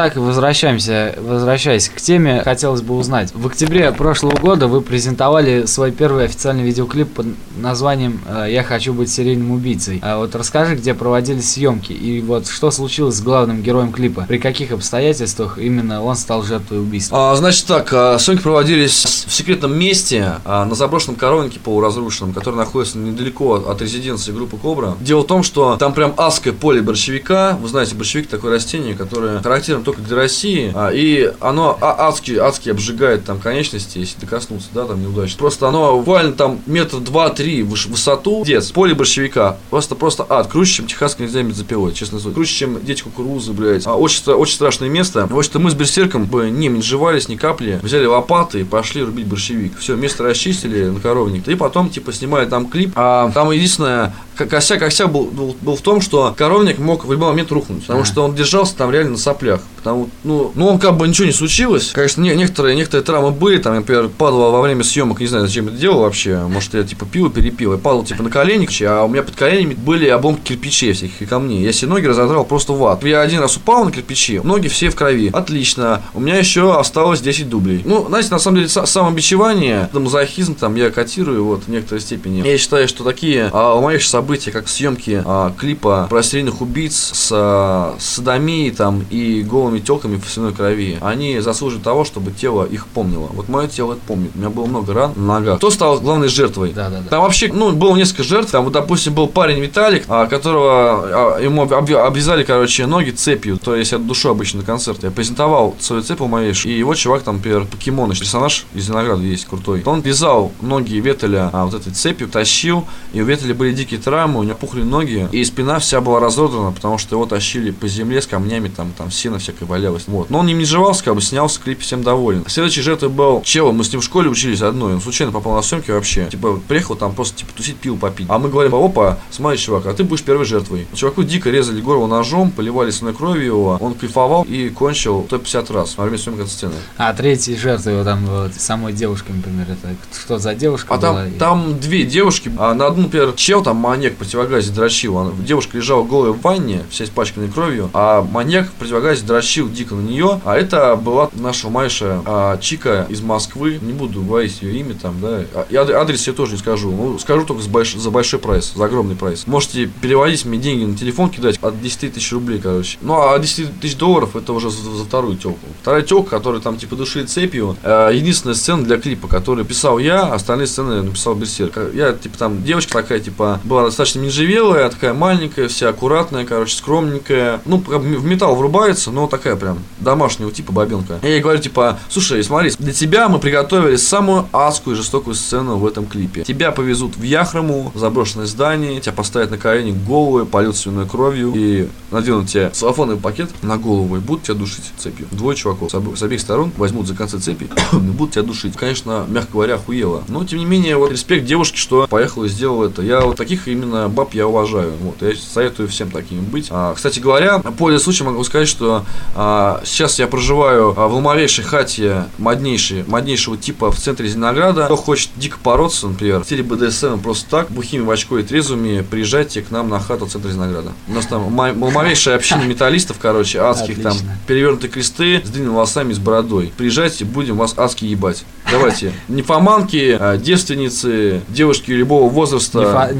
Так, 0.00 0.16
возвращаемся, 0.16 1.14
возвращаясь 1.18 1.90
к 1.90 2.00
теме, 2.00 2.40
хотелось 2.42 2.80
бы 2.80 2.96
узнать. 2.96 3.34
В 3.34 3.46
октябре 3.46 3.92
прошлого 3.92 4.34
года 4.34 4.66
вы 4.66 4.80
презентовали 4.80 5.66
свой 5.66 5.92
первый 5.92 6.24
официальный 6.24 6.62
видеоклип 6.62 7.12
под 7.12 7.26
названием 7.58 8.18
э, 8.26 8.46
«Я 8.48 8.62
хочу 8.62 8.94
быть 8.94 9.10
серийным 9.10 9.50
убийцей». 9.50 10.00
А 10.02 10.16
вот 10.16 10.34
расскажи, 10.34 10.76
где 10.76 10.94
проводились 10.94 11.52
съемки 11.52 11.92
и 11.92 12.22
вот 12.22 12.46
что 12.46 12.70
случилось 12.70 13.16
с 13.16 13.20
главным 13.20 13.60
героем 13.60 13.92
клипа, 13.92 14.24
при 14.26 14.38
каких 14.38 14.72
обстоятельствах 14.72 15.58
именно 15.58 16.02
он 16.02 16.16
стал 16.16 16.44
жертвой 16.44 16.80
убийства. 16.80 17.32
А, 17.32 17.36
значит 17.36 17.66
так, 17.66 17.92
а, 17.92 18.18
съемки 18.18 18.40
проводились 18.42 19.26
в 19.28 19.34
секретном 19.34 19.78
месте 19.78 20.36
а, 20.46 20.64
на 20.64 20.74
заброшенном 20.74 21.16
коровнике 21.16 21.60
полуразрушенном, 21.60 22.32
который 22.32 22.54
находится 22.54 22.96
недалеко 22.96 23.56
от 23.56 23.82
резиденции 23.82 24.32
группы 24.32 24.56
Кобра. 24.56 24.96
Дело 25.02 25.20
в 25.20 25.26
том, 25.26 25.42
что 25.42 25.76
там 25.76 25.92
прям 25.92 26.14
адское 26.16 26.54
поле 26.54 26.80
борщевика. 26.80 27.58
Вы 27.60 27.68
знаете, 27.68 27.94
борщевик 27.94 28.28
такое 28.28 28.52
растение, 28.52 28.94
которое 28.94 29.42
характерно 29.42 29.84
только 29.90 30.02
для 30.02 30.16
России, 30.16 30.72
а, 30.74 30.90
и 30.90 31.32
оно 31.40 31.76
а- 31.80 32.08
адски, 32.08 32.36
адски 32.36 32.70
обжигает 32.70 33.24
там 33.24 33.40
конечности, 33.40 33.98
если 33.98 34.20
докоснуться, 34.20 34.68
да, 34.72 34.84
там 34.84 35.02
неудачно. 35.02 35.36
Просто 35.38 35.66
оно 35.68 35.98
буквально 35.98 36.32
там 36.32 36.60
метр 36.66 36.98
два-три 36.98 37.62
в 37.62 37.70
высоту, 37.70 38.44
дец, 38.44 38.70
поле 38.70 38.94
борщевика. 38.94 39.56
Просто, 39.70 39.96
просто 39.96 40.24
ад, 40.28 40.46
круче, 40.46 40.74
чем 40.74 40.86
техасская 40.86 41.26
нельзя 41.26 41.42
бензопилой, 41.42 41.92
честно 41.92 42.18
сказать. 42.20 42.34
Круче, 42.34 42.54
чем 42.54 42.84
дети 42.84 43.02
кукурузы, 43.02 43.52
блядь. 43.52 43.86
А, 43.86 43.96
очень, 43.96 44.22
очень 44.32 44.54
страшное 44.54 44.88
место. 44.88 45.26
Вот 45.28 45.44
что 45.44 45.58
мы 45.58 45.70
с 45.70 45.74
берсерком 45.74 46.26
бы 46.26 46.50
не 46.50 46.68
менжевались 46.68 47.28
ни 47.28 47.34
капли, 47.34 47.80
взяли 47.82 48.06
лопаты 48.06 48.60
и 48.60 48.64
пошли 48.64 49.02
рубить 49.02 49.26
борщевик. 49.26 49.76
Все, 49.78 49.96
место 49.96 50.22
расчистили 50.22 50.84
на 50.84 51.00
коровник. 51.00 51.48
И 51.48 51.54
потом, 51.56 51.90
типа, 51.90 52.12
снимали 52.12 52.46
там 52.46 52.68
клип. 52.68 52.92
А 52.94 53.30
там 53.32 53.50
единственное, 53.50 54.14
косяк, 54.46 54.80
косяк 54.80 55.10
был, 55.12 55.24
был, 55.24 55.56
был 55.60 55.76
в 55.76 55.80
том, 55.80 56.00
что 56.00 56.34
коровник 56.36 56.78
мог 56.78 57.04
в 57.04 57.12
любой 57.12 57.28
момент 57.28 57.50
рухнуть. 57.52 57.82
Потому 57.82 58.02
А. 58.02 58.04
что 58.04 58.22
он 58.22 58.34
держался 58.34 58.76
там 58.76 58.90
реально 58.90 59.12
на 59.12 59.18
соплях. 59.18 59.60
Потому, 59.76 60.10
ну, 60.24 60.52
ну, 60.54 60.66
он 60.68 60.78
как 60.78 60.96
бы 60.96 61.08
ничего 61.08 61.26
не 61.26 61.32
случилось. 61.32 61.90
Конечно, 61.94 62.20
не- 62.22 62.34
некоторые, 62.34 62.76
некоторые 62.76 63.04
травмы 63.04 63.30
были. 63.30 63.58
Там, 63.58 63.74
например, 63.74 64.08
падал 64.08 64.52
во 64.52 64.60
время 64.60 64.84
съемок, 64.84 65.20
не 65.20 65.26
знаю, 65.26 65.46
зачем 65.46 65.68
это 65.68 65.76
делал 65.76 66.00
вообще. 66.00 66.38
Может, 66.46 66.74
я 66.74 66.82
типа 66.82 67.06
пил 67.06 67.26
и 67.26 67.30
перепил. 67.30 67.72
Я 67.72 67.78
падал 67.78 68.04
типа 68.04 68.22
на 68.22 68.30
колени, 68.30 68.68
а 68.84 69.04
у 69.04 69.08
меня 69.08 69.22
под 69.22 69.36
коленями 69.36 69.74
были 69.74 70.06
обломки 70.08 70.40
кирпичей 70.48 70.92
всяких 70.92 71.22
и 71.22 71.26
камней. 71.26 71.62
Я 71.64 71.72
себе 71.72 71.90
ноги 71.90 72.06
разодрал 72.06 72.44
просто 72.44 72.72
в 72.74 72.84
ад. 72.84 73.02
Я 73.04 73.22
один 73.22 73.40
раз 73.40 73.56
упал 73.56 73.84
на 73.84 73.90
кирпичи, 73.92 74.40
ноги 74.44 74.68
все 74.68 74.90
в 74.90 74.96
крови. 74.96 75.30
Отлично. 75.32 76.02
У 76.14 76.20
меня 76.20 76.36
еще 76.36 76.78
осталось 76.78 77.20
10 77.20 77.48
дублей. 77.48 77.82
Ну, 77.84 78.06
знаете, 78.08 78.28
на 78.30 78.38
самом 78.38 78.56
деле, 78.58 78.68
са- 78.68 78.86
самобичевание, 78.86 79.88
это 79.90 80.00
мазохизм, 80.00 80.54
там, 80.54 80.74
я 80.76 80.90
котирую 80.90 81.44
вот 81.44 81.64
в 81.64 81.68
некоторой 81.68 82.00
степени. 82.00 82.46
Я 82.46 82.58
считаю, 82.58 82.88
что 82.88 83.04
такие 83.04 83.50
а, 83.52 83.74
ломающие 83.74 84.08
события, 84.30 84.52
как 84.52 84.68
съемки 84.68 85.22
а, 85.26 85.52
клипа 85.58 86.06
про 86.08 86.22
серийных 86.22 86.60
убийц 86.60 86.94
с 86.94 87.30
а, 87.32 87.96
садомией 87.98 88.70
там 88.70 89.04
и 89.10 89.42
голыми 89.42 89.80
телками 89.80 90.20
в 90.24 90.30
свиной 90.30 90.52
крови, 90.52 90.98
они 91.00 91.40
заслуживают 91.40 91.82
того, 91.82 92.04
чтобы 92.04 92.30
тело 92.30 92.64
их 92.64 92.86
помнило. 92.86 93.28
Вот 93.32 93.48
мое 93.48 93.66
тело 93.66 93.94
это 93.94 94.02
помнит. 94.06 94.30
У 94.36 94.38
меня 94.38 94.50
было 94.50 94.66
много 94.66 94.94
ран 94.94 95.12
на 95.16 95.40
ногах. 95.40 95.58
Кто 95.58 95.70
стал 95.70 95.98
главной 95.98 96.28
жертвой? 96.28 96.72
Да, 96.72 96.90
да, 96.90 97.00
да. 97.00 97.08
Там 97.08 97.22
вообще, 97.22 97.50
ну, 97.52 97.72
было 97.72 97.96
несколько 97.96 98.22
жертв. 98.22 98.52
Там, 98.52 98.62
вот, 98.62 98.72
допустим, 98.72 99.14
был 99.14 99.26
парень 99.26 99.58
Виталик, 99.58 100.04
а, 100.06 100.26
которого 100.26 101.34
а, 101.34 101.40
ему 101.40 101.62
об- 101.62 101.92
обвязали, 101.92 102.44
короче, 102.44 102.86
ноги 102.86 103.10
цепью. 103.10 103.58
То 103.58 103.74
есть 103.74 103.92
от 103.92 104.06
душу 104.06 104.28
обычно 104.30 104.60
на 104.60 104.64
концерт. 104.64 105.02
Я 105.02 105.10
презентовал 105.10 105.74
свою 105.80 106.02
цепь 106.02 106.20
у 106.20 106.28
моей, 106.28 106.52
и 106.64 106.78
его 106.78 106.94
чувак 106.94 107.22
там, 107.22 107.38
например, 107.38 107.64
покемон, 107.64 108.10
персонаж 108.10 108.64
из 108.74 108.88
Винограда 108.88 109.22
есть 109.22 109.46
крутой. 109.46 109.82
Он 109.84 110.02
вязал 110.02 110.52
ноги 110.60 110.94
Ветеля 110.94 111.50
а, 111.52 111.64
вот 111.64 111.74
этой 111.74 111.92
цепью, 111.92 112.28
тащил, 112.28 112.86
и 113.12 113.20
у 113.20 113.24
Ветеля 113.24 113.54
были 113.54 113.72
дикие 113.72 113.98
травмы, 113.98 114.19
у 114.36 114.42
него 114.42 114.56
пухли 114.56 114.82
ноги, 114.82 115.28
и 115.32 115.44
спина 115.44 115.78
вся 115.78 116.00
была 116.00 116.20
разодрана, 116.20 116.72
потому 116.72 116.98
что 116.98 117.16
его 117.16 117.26
тащили 117.26 117.70
по 117.70 117.88
земле 117.88 118.20
с 118.22 118.26
камнями, 118.26 118.68
там, 118.68 118.92
там 118.96 119.10
сено 119.10 119.38
всякое 119.38 119.66
валялось. 119.66 120.04
Вот. 120.06 120.30
Но 120.30 120.38
он 120.40 120.46
не 120.46 120.54
менжевался, 120.54 121.04
как 121.04 121.14
бы 121.14 121.22
снялся, 121.22 121.60
клип 121.60 121.80
всем 121.80 122.02
доволен. 122.02 122.44
Следующей 122.46 122.82
жертвой 122.82 123.08
был 123.10 123.42
чел, 123.42 123.72
мы 123.72 123.84
с 123.84 123.92
ним 123.92 124.00
в 124.00 124.04
школе 124.04 124.28
учились 124.30 124.62
одной, 124.62 124.94
он 124.94 125.00
случайно 125.00 125.32
попал 125.32 125.54
на 125.54 125.62
съемки 125.62 125.90
вообще. 125.90 126.26
Типа, 126.30 126.60
приехал 126.68 126.94
там 126.96 127.14
просто, 127.14 127.38
типа, 127.38 127.52
тусить, 127.56 127.76
пил 127.76 127.96
попить. 127.96 128.26
А 128.28 128.38
мы 128.38 128.48
говорим, 128.48 128.74
опа, 128.74 129.18
смотри, 129.30 129.58
чувак, 129.58 129.86
а 129.86 129.92
ты 129.94 130.04
будешь 130.04 130.22
первой 130.22 130.44
жертвой. 130.44 130.86
Чуваку 130.94 131.22
дико 131.22 131.50
резали 131.50 131.80
горло 131.80 132.06
ножом, 132.06 132.50
поливали 132.50 132.90
свиной 132.90 133.14
кровью 133.14 133.44
его, 133.44 133.78
он 133.80 133.94
кайфовал 133.94 134.44
и 134.44 134.68
кончил 134.68 135.24
150 135.26 135.70
раз 135.70 135.96
во 135.96 136.04
время 136.04 136.18
съемки 136.18 136.40
этой 136.40 136.50
сцены. 136.50 136.74
А 136.96 137.12
третьей 137.14 137.56
жертвой 137.56 137.96
вот 137.96 138.04
там 138.04 138.24
вот, 138.26 138.54
самой 138.54 138.92
девушкой, 138.92 139.32
например, 139.36 139.66
это 139.70 139.94
что 140.18 140.38
за 140.38 140.54
девушка 140.54 140.94
А 140.94 140.98
была? 140.98 141.14
там, 141.14 141.28
И- 141.28 141.38
там 141.38 141.78
две 141.80 142.04
девушки, 142.04 142.50
а 142.58 142.74
на 142.74 142.86
одну, 142.86 143.04
например, 143.04 143.32
чел 143.32 143.62
там 143.62 143.76
маньяк 143.76 144.09
в 144.10 144.16
противогазе 144.16 144.72
дрочил. 144.72 145.16
Она- 145.18 145.32
девушка 145.38 145.76
лежала 145.76 146.02
голая 146.04 146.32
в 146.32 146.40
ванне, 146.40 146.84
вся 146.90 147.04
испачканная 147.04 147.48
кровью, 147.50 147.90
а 147.92 148.22
маньяк 148.22 148.68
в 148.68 148.72
противогазе 148.72 149.24
дрочил 149.24 149.68
дико 149.68 149.94
на 149.94 150.00
нее. 150.02 150.40
А 150.44 150.56
это 150.56 150.96
была 150.96 151.30
наша 151.34 151.68
Майша 151.68 152.22
а, 152.26 152.58
Чика 152.58 153.06
из 153.08 153.20
Москвы. 153.20 153.78
Не 153.80 153.92
буду 153.92 154.22
говорить 154.22 154.62
ее 154.62 154.78
имя 154.80 154.94
там, 154.94 155.20
да. 155.20 155.42
А, 155.54 155.66
и 155.70 155.76
ад- 155.76 155.90
адрес 155.90 156.26
я 156.26 156.32
тоже 156.32 156.52
не 156.52 156.58
скажу. 156.58 156.90
Ну, 156.90 157.18
скажу 157.18 157.44
только 157.44 157.62
с 157.62 157.66
больш- 157.68 157.98
за 157.98 158.10
большой 158.10 158.38
прайс, 158.40 158.72
за 158.74 158.84
огромный 158.84 159.16
прайс. 159.16 159.46
Можете 159.46 159.86
переводить 159.86 160.44
мне 160.44 160.58
деньги 160.58 160.84
на 160.84 160.96
телефон 160.96 161.30
кидать 161.30 161.58
от 161.62 161.80
10 161.80 162.12
тысяч 162.14 162.32
рублей, 162.32 162.58
короче. 162.60 162.98
Ну, 163.02 163.14
а 163.30 163.38
10 163.38 163.80
тысяч 163.80 163.96
долларов 163.96 164.36
это 164.36 164.52
уже 164.52 164.70
за, 164.70 164.82
за 164.90 165.04
вторую 165.04 165.36
телку. 165.36 165.60
Вторая 165.82 166.02
телка, 166.02 166.30
которая 166.30 166.60
там 166.60 166.76
типа 166.76 166.96
душит 166.96 167.30
цепью. 167.30 167.76
э, 167.82 168.10
единственная 168.14 168.54
сцена 168.54 168.84
для 168.84 168.98
клипа, 168.98 169.28
который 169.28 169.64
писал 169.64 169.98
я, 169.98 170.22
а 170.22 170.34
остальные 170.34 170.66
сцены 170.66 171.02
написал 171.02 171.34
Берсерк. 171.34 171.78
Я, 171.94 172.12
типа, 172.12 172.38
там 172.38 172.62
девочка 172.64 172.92
такая, 172.94 173.20
типа, 173.20 173.60
была 173.64 173.82
достаточно 173.90 174.20
менжевелая, 174.20 174.88
такая 174.88 175.12
маленькая, 175.14 175.68
вся 175.68 175.88
аккуратная, 175.88 176.44
короче, 176.44 176.74
скромненькая. 176.74 177.60
Ну, 177.64 177.78
в 177.78 178.24
металл 178.24 178.56
врубается, 178.56 179.10
но 179.10 179.26
такая 179.26 179.56
прям 179.56 179.78
домашнего 179.98 180.50
типа 180.50 180.72
бабенка. 180.72 181.18
Я 181.22 181.28
ей 181.30 181.40
говорю, 181.40 181.60
типа, 181.60 181.98
слушай, 182.08 182.42
смотри, 182.42 182.72
для 182.78 182.92
тебя 182.92 183.28
мы 183.28 183.38
приготовили 183.38 183.96
самую 183.96 184.48
адскую 184.52 184.94
и 184.94 184.96
жестокую 184.96 185.34
сцену 185.34 185.76
в 185.76 185.86
этом 185.86 186.06
клипе. 186.06 186.42
Тебя 186.44 186.72
повезут 186.72 187.16
в 187.16 187.22
Яхраму, 187.22 187.92
в 187.94 187.98
заброшенное 187.98 188.46
здание, 188.46 189.00
тебя 189.00 189.12
поставят 189.12 189.50
на 189.50 189.58
колени 189.58 189.96
голую, 190.06 190.46
польют 190.46 190.76
свиной 190.76 191.06
кровью 191.06 191.52
и 191.54 191.88
наденут 192.10 192.48
тебе 192.48 192.70
целлофановый 192.70 193.20
пакет 193.20 193.50
на 193.62 193.76
голову 193.76 194.16
и 194.16 194.20
будут 194.20 194.44
тебя 194.44 194.54
душить 194.54 194.92
цепью. 194.96 195.26
Двое 195.30 195.56
чуваков 195.56 195.90
с, 195.90 195.94
обо- 195.94 196.16
с 196.16 196.22
обеих 196.22 196.40
сторон 196.40 196.72
возьмут 196.76 197.06
за 197.06 197.14
концы 197.14 197.38
цепи 197.38 197.68
и 197.92 197.96
будут 197.96 198.34
тебя 198.34 198.42
душить. 198.42 198.76
Конечно, 198.76 199.26
мягко 199.28 199.52
говоря, 199.52 199.74
охуело. 199.74 200.22
Но, 200.28 200.44
тем 200.44 200.58
не 200.58 200.64
менее, 200.64 200.96
вот 200.96 201.10
респект 201.10 201.44
девушке, 201.44 201.76
что 201.76 202.06
поехала 202.08 202.44
и 202.44 202.48
сделала 202.48 202.86
это. 202.86 203.02
Я 203.02 203.20
вот 203.20 203.36
таких 203.36 203.68
именно 203.82 204.08
баб 204.08 204.34
я 204.34 204.46
уважаю. 204.46 204.92
Вот, 205.02 205.16
я 205.22 205.34
советую 205.36 205.88
всем 205.88 206.10
такими 206.10 206.40
быть. 206.40 206.68
А, 206.70 206.94
кстати 206.94 207.18
говоря, 207.20 207.58
пользуясь 207.58 208.02
случаем, 208.02 208.30
могу 208.30 208.44
сказать, 208.44 208.68
что 208.68 209.04
а, 209.34 209.80
сейчас 209.84 210.18
я 210.18 210.26
проживаю 210.26 210.94
а, 210.96 211.08
в 211.08 211.14
ломовейшей 211.14 211.64
хате 211.64 212.24
моднейшей, 212.38 213.04
моднейшего 213.06 213.56
типа 213.56 213.90
в 213.90 213.96
центре 213.98 214.28
Зеленограда. 214.28 214.84
Кто 214.86 214.96
хочет 214.96 215.30
дико 215.36 215.58
бороться, 215.62 216.08
например, 216.08 216.40
в 216.40 216.44
стиле 216.44 216.62
БДСМ 216.62 217.18
просто 217.18 217.48
так, 217.50 217.70
бухими 217.70 218.02
в 218.02 218.10
очко 218.10 218.38
и 218.38 218.42
трезвыми, 218.42 219.02
приезжайте 219.08 219.62
к 219.62 219.70
нам 219.70 219.88
на 219.88 220.00
хату 220.00 220.26
в 220.26 220.30
центре 220.30 220.50
Зеленограда. 220.52 220.92
У 221.08 221.12
нас 221.12 221.26
там 221.26 221.42
ма- 221.52 221.74
ломовейшая 221.76 222.36
община 222.36 222.62
металлистов, 222.64 223.16
короче, 223.20 223.60
адских 223.60 223.96
там 224.02 224.12
перевернутые 224.46 224.90
кресты 224.90 225.42
с 225.44 225.48
длинными 225.48 225.74
волосами, 225.74 226.12
с 226.12 226.18
бородой. 226.18 226.72
Приезжайте, 226.76 227.24
будем 227.24 227.56
вас 227.56 227.74
адски 227.76 228.04
ебать. 228.04 228.44
Давайте. 228.70 229.12
Нимфоманки, 229.28 230.16
а, 230.18 230.36
девственницы, 230.36 231.40
девушки 231.48 231.90
любого 231.90 232.28
возраста. 232.30 232.78
Нефа- 232.80 233.14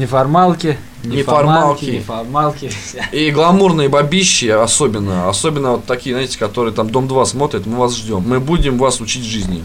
неформалки, 1.03 1.85
Неформалки. 1.85 1.85
неформалки. 1.85 2.71
И 3.11 3.31
гламурные 3.31 3.89
бабищи 3.89 4.47
особенно. 4.47 5.29
Особенно 5.29 5.71
вот 5.71 5.85
такие, 5.85 6.15
знаете, 6.15 6.37
которые 6.37 6.73
там 6.73 6.89
Дом 6.89 7.07
2 7.07 7.25
смотрят, 7.25 7.65
мы 7.65 7.77
вас 7.77 7.95
ждем. 7.95 8.23
Мы 8.25 8.39
будем 8.39 8.77
вас 8.77 9.01
учить 9.01 9.23
жизни. 9.23 9.63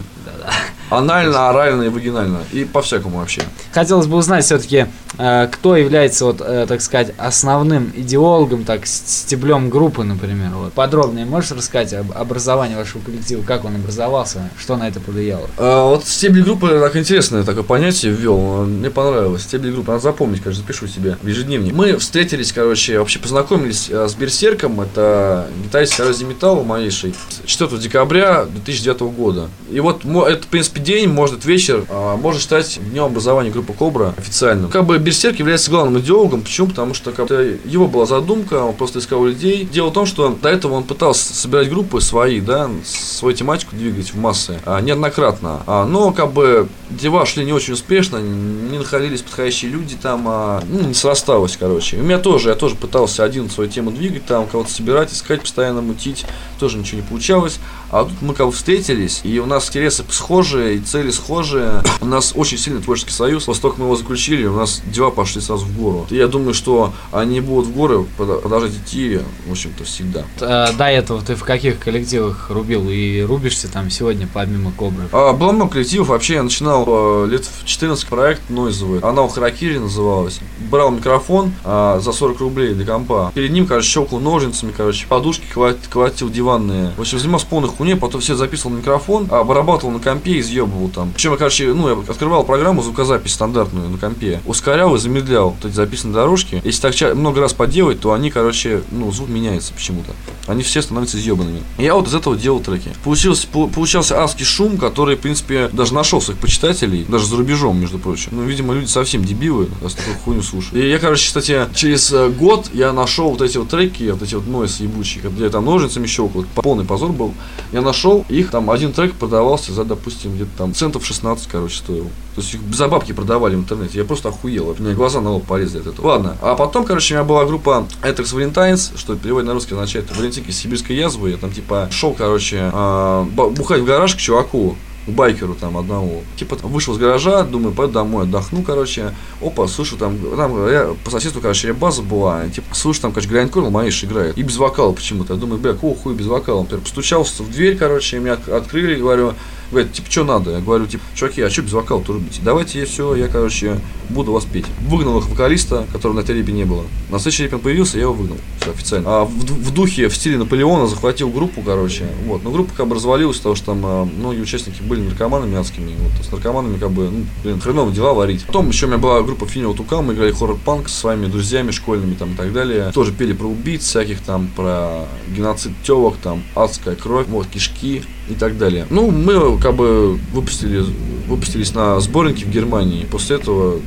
Анально, 0.89 1.49
орально 1.49 1.83
и 1.83 1.89
вагинально. 1.89 2.39
И 2.51 2.65
по-всякому 2.65 3.19
вообще. 3.19 3.41
Хотелось 3.71 4.07
бы 4.07 4.17
узнать 4.17 4.45
все-таки, 4.45 4.87
кто 5.17 5.75
является, 5.75 6.25
вот, 6.25 6.41
э, 6.41 6.65
так 6.67 6.81
сказать, 6.81 7.13
основным 7.17 7.91
идеологом, 7.95 8.65
так, 8.65 8.85
стеблем 8.85 9.69
группы, 9.69 10.03
например. 10.03 10.51
Вот. 10.53 10.73
Подробнее 10.73 11.25
можешь 11.25 11.51
рассказать 11.51 11.93
об 11.93 12.11
образовании 12.11 12.75
вашего 12.75 13.01
коллектива, 13.01 13.41
как 13.41 13.65
он 13.65 13.75
образовался, 13.75 14.49
что 14.59 14.77
на 14.77 14.87
это 14.87 14.99
повлияло? 14.99 15.49
А, 15.57 15.89
вот 15.89 16.05
стебли 16.05 16.41
группы 16.41 16.67
так 16.79 16.95
интересное 16.95 17.43
такое 17.43 17.63
понятие 17.63 18.11
ввел. 18.11 18.65
Мне 18.65 18.91
понравилось. 18.91 19.43
Стебли 19.43 19.71
группы 19.71 19.91
надо 19.91 20.03
запомнить, 20.03 20.41
конечно, 20.41 20.61
запишу 20.61 20.87
себе 20.87 21.17
в 21.21 21.27
ежедневник. 21.27 21.73
Мы 21.73 21.97
встретились, 21.97 22.51
короче, 22.51 22.99
вообще 22.99 23.19
познакомились 23.19 23.89
э, 23.89 24.07
с 24.07 24.13
Берсерком. 24.13 24.81
Это 24.81 25.47
гитарист 25.63 25.97
Коррозии 25.97 26.25
Металла 26.25 26.63
моейший. 26.63 27.15
4 27.45 27.77
декабря 27.77 28.45
2009 28.45 29.01
года. 29.15 29.49
И 29.71 29.79
вот 29.79 30.05
это, 30.05 30.43
в 30.43 30.47
принципе, 30.47 30.76
принципе, 30.77 30.79
день, 30.79 31.09
может, 31.09 31.45
вечер, 31.45 31.85
а, 31.89 32.17
можно 32.17 32.39
считать 32.39 32.79
днем 32.91 33.05
образования 33.05 33.49
группы 33.49 33.73
Кобра 33.73 34.13
официально. 34.17 34.67
Как 34.67 34.85
бы 34.85 34.97
Берсерк 34.97 35.39
является 35.39 35.69
главным 35.71 35.99
идеологом. 36.01 36.41
Почему? 36.41 36.67
Потому 36.67 36.93
что 36.93 37.11
как 37.11 37.27
бы, 37.27 37.59
его 37.65 37.87
была 37.87 38.05
задумка, 38.05 38.63
он 38.63 38.73
просто 38.75 38.99
искал 38.99 39.25
людей. 39.25 39.67
Дело 39.71 39.89
в 39.89 39.93
том, 39.93 40.05
что 40.05 40.29
до 40.41 40.49
этого 40.49 40.73
он 40.73 40.83
пытался 40.83 41.33
собирать 41.33 41.69
группы 41.69 42.01
свои, 42.01 42.39
да, 42.39 42.69
свою 42.85 43.35
тематику 43.35 43.75
двигать 43.75 44.13
в 44.13 44.17
массы 44.17 44.59
а, 44.65 44.79
неоднократно. 44.81 45.61
А, 45.67 45.85
но 45.85 46.11
как 46.11 46.31
бы 46.31 46.67
дела 46.89 47.25
шли 47.25 47.45
не 47.45 47.53
очень 47.53 47.73
успешно, 47.73 48.17
не 48.17 48.77
находились 48.77 49.21
подходящие 49.21 49.71
люди 49.71 49.95
там, 50.01 50.25
а, 50.27 50.63
ну, 50.69 50.81
не 50.81 50.93
срасталось, 50.93 51.57
короче. 51.57 51.97
У 51.97 52.03
меня 52.03 52.19
тоже, 52.19 52.49
я 52.49 52.55
тоже 52.55 52.75
пытался 52.75 53.23
один 53.23 53.49
свою 53.49 53.69
тему 53.69 53.91
двигать, 53.91 54.25
там 54.25 54.47
кого-то 54.47 54.71
собирать, 54.71 55.11
искать, 55.11 55.41
постоянно 55.41 55.81
мутить, 55.81 56.25
тоже 56.59 56.77
ничего 56.77 57.01
не 57.01 57.07
получалось. 57.07 57.59
А 57.89 58.03
тут 58.03 58.21
мы 58.21 58.33
как 58.33 58.47
бы 58.47 58.51
встретились, 58.51 59.21
и 59.23 59.39
у 59.39 59.45
нас 59.45 59.69
интересы 59.69 60.03
схожие, 60.09 60.75
и 60.75 60.79
цели 60.79 61.09
схожие. 61.11 61.81
У 62.01 62.05
нас 62.05 62.33
очень 62.35 62.57
сильный 62.57 62.81
творческий 62.81 63.11
союз. 63.13 63.45
После 63.45 63.61
того, 63.61 63.71
как 63.71 63.79
мы 63.79 63.85
его 63.85 63.95
заключили, 63.95 64.45
у 64.45 64.55
нас 64.55 64.81
дела 64.85 65.09
пошли 65.09 65.41
сразу 65.41 65.65
в 65.65 65.77
гору. 65.77 66.05
И 66.09 66.15
я 66.15 66.27
думаю, 66.27 66.53
что 66.53 66.93
они 67.11 67.39
будут 67.39 67.67
в 67.67 67.75
горы 67.75 68.05
продолжать 68.17 68.73
идти, 68.73 69.19
в 69.47 69.51
общем-то, 69.51 69.83
всегда. 69.85 70.25
А, 70.41 70.73
до 70.73 70.85
этого 70.85 71.21
ты 71.21 71.35
в 71.35 71.43
каких 71.43 71.79
коллективах 71.79 72.49
рубил 72.49 72.89
и 72.89 73.21
рубишься 73.21 73.71
там 73.71 73.89
сегодня, 73.89 74.27
помимо 74.31 74.71
Кобры? 74.71 75.07
А, 75.11 75.33
было 75.33 75.51
много 75.53 75.73
коллективов. 75.73 76.09
Вообще, 76.09 76.35
я 76.35 76.43
начинал 76.43 76.85
а, 76.87 77.25
лет 77.25 77.45
в 77.45 77.65
14 77.65 78.05
проект 78.07 78.49
нойзовый. 78.49 78.99
Она 78.99 79.21
у 79.21 79.27
Харакири 79.27 79.77
называлась. 79.77 80.39
Брал 80.69 80.91
микрофон 80.91 81.53
а, 81.63 81.99
за 81.99 82.11
40 82.11 82.39
рублей 82.39 82.73
для 82.73 82.85
компа. 82.85 83.31
Перед 83.33 83.51
ним, 83.51 83.65
короче, 83.65 83.87
щелкал 83.87 84.19
ножницами, 84.19 84.73
короче, 84.75 85.07
подушки 85.07 85.45
колотил 85.89 86.29
диванные. 86.29 86.91
В 86.97 87.01
общем, 87.01 87.19
занимался 87.19 87.45
полной 87.47 87.69
хуйне, 87.77 87.95
потом 87.95 88.21
все 88.21 88.35
записывал 88.35 88.75
микрофон, 88.75 89.27
а 89.31 89.39
обрабатывал 89.39 89.93
на 89.93 89.99
компе 89.99 90.39
изъебывал 90.39 90.89
там. 90.89 91.11
Причем 91.13 91.31
я, 91.31 91.37
короче, 91.37 91.73
ну, 91.73 91.89
я 91.89 91.97
открывал 92.09 92.43
программу 92.43 92.81
звукозапись 92.81 93.33
стандартную 93.33 93.89
на 93.89 93.97
компе, 93.97 94.41
ускорял 94.45 94.95
и 94.95 94.99
замедлял 94.99 95.51
вот 95.51 95.65
эти 95.65 95.73
записанные 95.73 96.15
дорожки. 96.15 96.61
Если 96.63 96.81
так 96.81 97.15
много 97.15 97.41
раз 97.41 97.53
поделать, 97.53 97.99
то 97.99 98.13
они, 98.13 98.31
короче, 98.31 98.81
ну, 98.91 99.11
звук 99.11 99.29
меняется 99.29 99.73
почему-то. 99.73 100.11
Они 100.47 100.63
все 100.63 100.81
становятся 100.81 101.17
изъебанными. 101.17 101.61
Я 101.77 101.95
вот 101.95 102.07
из 102.07 102.15
этого 102.15 102.35
делал 102.35 102.59
треки. 102.59 102.91
Получился, 103.03 103.47
получался 103.47 104.23
адский 104.23 104.45
шум, 104.45 104.77
который, 104.77 105.15
в 105.15 105.19
принципе, 105.19 105.69
даже 105.71 105.93
нашел 105.93 106.21
своих 106.21 106.39
почитателей, 106.39 107.05
даже 107.07 107.27
за 107.27 107.37
рубежом, 107.37 107.79
между 107.79 107.99
прочим. 107.99 108.29
Ну, 108.31 108.43
видимо, 108.43 108.73
люди 108.73 108.87
совсем 108.87 109.23
дебилы, 109.23 109.67
раз 109.81 109.93
такую 109.93 110.17
хуйню 110.17 110.41
слушают. 110.41 110.75
И 110.75 110.89
я, 110.89 110.99
короче, 110.99 111.27
кстати, 111.27 111.67
через 111.75 112.11
э, 112.11 112.29
год 112.29 112.69
я 112.73 112.93
нашел 112.93 113.29
вот 113.29 113.41
эти 113.41 113.57
вот 113.57 113.69
треки, 113.69 114.09
вот 114.09 114.21
эти 114.21 114.35
вот 114.35 114.47
нойс 114.47 114.79
ебучие, 114.79 115.23
где 115.23 115.45
я 115.45 115.49
там 115.49 115.65
ножницами 115.65 116.07
щелкал, 116.07 116.45
полный 116.55 116.85
позор 116.85 117.11
был. 117.11 117.33
Я 117.71 117.81
нашел 117.81 118.25
их, 118.29 118.51
там 118.51 118.69
один 118.69 118.93
трек 118.93 119.13
продавался 119.13 119.73
за, 119.73 119.83
допустим, 119.83 120.35
где-то 120.35 120.51
там 120.57 120.73
центов 120.73 121.05
16, 121.05 121.47
короче, 121.47 121.77
стоил. 121.77 122.05
То 122.35 122.41
есть 122.41 122.53
их 122.53 122.61
за 122.73 122.87
бабки 122.87 123.13
продавали 123.13 123.55
в 123.55 123.59
интернете. 123.59 123.97
Я 123.97 124.05
просто 124.05 124.29
охуел. 124.29 124.75
У 124.77 124.81
меня 124.81 124.93
глаза 124.93 125.21
на 125.21 125.31
лоб 125.31 125.45
полезли 125.45 125.79
от 125.79 125.87
этого. 125.87 126.07
Ладно. 126.07 126.37
А 126.41 126.55
потом, 126.55 126.85
короче, 126.85 127.13
у 127.13 127.17
меня 127.17 127.27
была 127.27 127.45
группа 127.45 127.87
Этерс 128.03 128.33
Valentines, 128.33 128.97
что 128.97 129.15
переводит 129.15 129.47
на 129.47 129.53
русский 129.53 129.73
означает 129.73 130.15
Валентинки 130.15 130.51
сибирской 130.51 130.95
язвы. 130.95 131.31
Я 131.31 131.37
там 131.37 131.51
типа 131.51 131.87
шел, 131.91 132.13
короче, 132.13 132.69
э, 132.71 133.25
бухать 133.33 133.81
в 133.81 133.85
гараж 133.85 134.15
к 134.15 134.19
чуваку 134.19 134.77
байкеру 135.07 135.55
там 135.55 135.77
одному. 135.77 136.23
Типа 136.35 136.55
вышел 136.63 136.93
с 136.93 136.97
гаража, 136.97 137.43
думаю, 137.43 137.73
пойду 137.73 137.93
домой, 137.93 138.23
отдохну, 138.23 138.63
короче. 138.63 139.13
Опа, 139.41 139.67
слышу 139.67 139.97
там, 139.97 140.17
там 140.35 140.69
я, 140.69 140.95
по 141.03 141.11
соседству, 141.11 141.41
короче, 141.41 141.73
база 141.73 142.01
была. 142.01 142.47
Типа, 142.49 142.73
слышу, 142.73 143.01
там, 143.01 143.11
короче, 143.11 143.29
Грайндкор 143.29 143.69
Маиш 143.69 144.03
играет. 144.03 144.37
И 144.37 144.43
без 144.43 144.57
вокала 144.57 144.91
почему-то. 144.91 145.33
Я 145.33 145.39
думаю, 145.39 145.59
бля, 145.59 145.73
какого 145.73 145.95
хуя 145.95 146.15
без 146.15 146.27
вокала? 146.27 146.59
Он 146.59 146.65
постучался 146.65 147.43
в 147.43 147.51
дверь, 147.51 147.77
короче, 147.77 148.19
меня 148.19 148.37
открыли, 148.47 148.95
говорю, 148.95 149.33
Говорит, 149.71 149.93
типа, 149.93 150.09
что 150.09 150.23
надо? 150.23 150.51
Я 150.51 150.59
говорю, 150.59 150.85
типа, 150.87 151.03
чуваки, 151.13 151.41
а 151.41 151.49
что 151.49 151.61
без 151.61 151.73
вокала-то 151.73 152.13
рубите? 152.13 152.41
Давайте 152.43 152.79
я 152.79 152.85
все, 152.85 153.15
я, 153.15 153.27
короче, 153.27 153.79
буду 154.09 154.31
вас 154.31 154.45
петь. 154.45 154.65
Выгнал 154.87 155.19
их 155.19 155.27
вокалиста, 155.27 155.85
которого 155.91 156.15
на 156.17 156.21
этой 156.21 156.35
репе 156.35 156.53
не 156.53 156.63
было. 156.63 156.83
На 157.09 157.19
следующей 157.19 157.43
репе 157.43 157.57
появился, 157.57 157.97
я 157.97 158.03
его 158.03 158.13
выгнал. 158.13 158.37
Все, 158.61 158.71
официально. 158.71 159.09
А 159.09 159.25
в, 159.25 159.29
в 159.29 159.73
духе, 159.73 160.07
в 160.07 160.15
стиле 160.15 160.37
Наполеона 160.37 160.87
захватил 160.87 161.29
группу, 161.29 161.61
короче. 161.61 162.05
Вот. 162.25 162.43
Но 162.43 162.51
группа 162.51 162.73
как 162.75 162.87
бы 162.87 162.95
развалилась, 162.95 163.37
потому 163.37 163.55
что 163.55 163.65
там 163.67 163.81
а, 163.83 164.05
многие 164.05 164.41
участники 164.41 164.81
были 164.81 165.01
наркоманами 165.01 165.57
адскими. 165.57 165.95
Вот. 165.99 166.25
С 166.25 166.31
наркоманами 166.31 166.77
как 166.77 166.91
бы, 166.91 167.09
ну, 167.09 167.25
блин, 167.43 167.59
хреново 167.59 167.91
дела 167.91 168.13
варить. 168.13 168.45
Потом 168.45 168.69
еще 168.69 168.85
у 168.85 168.89
меня 168.89 168.97
была 168.97 169.21
группа 169.21 169.45
Финил 169.45 169.73
Тука, 169.73 170.01
мы 170.01 170.13
играли 170.13 170.31
хоррор-панк 170.31 170.87
со 170.87 170.95
своими 170.95 171.25
друзьями 171.27 171.71
школьными 171.71 172.15
там 172.15 172.33
и 172.33 172.35
так 172.35 172.53
далее. 172.53 172.91
Тоже 172.93 173.11
пели 173.11 173.33
про 173.33 173.47
убийц 173.47 173.83
всяких 173.83 174.21
там, 174.21 174.47
про 174.55 175.05
геноцид 175.35 175.73
телок, 175.83 176.15
там, 176.21 176.43
адская 176.55 176.95
кровь, 176.95 177.27
вот, 177.27 177.47
кишки 177.47 178.03
и 178.29 178.33
так 178.33 178.57
далее. 178.57 178.87
Ну, 178.89 179.11
мы 179.11 179.56
как 179.61 179.75
бы 179.75 180.19
выпустили, 180.33 180.83
выпустились 181.27 181.73
на 181.73 181.99
сборнике 181.99 182.45
в 182.45 182.49
Германии. 182.49 183.05
После 183.09 183.37
этого 183.37 183.79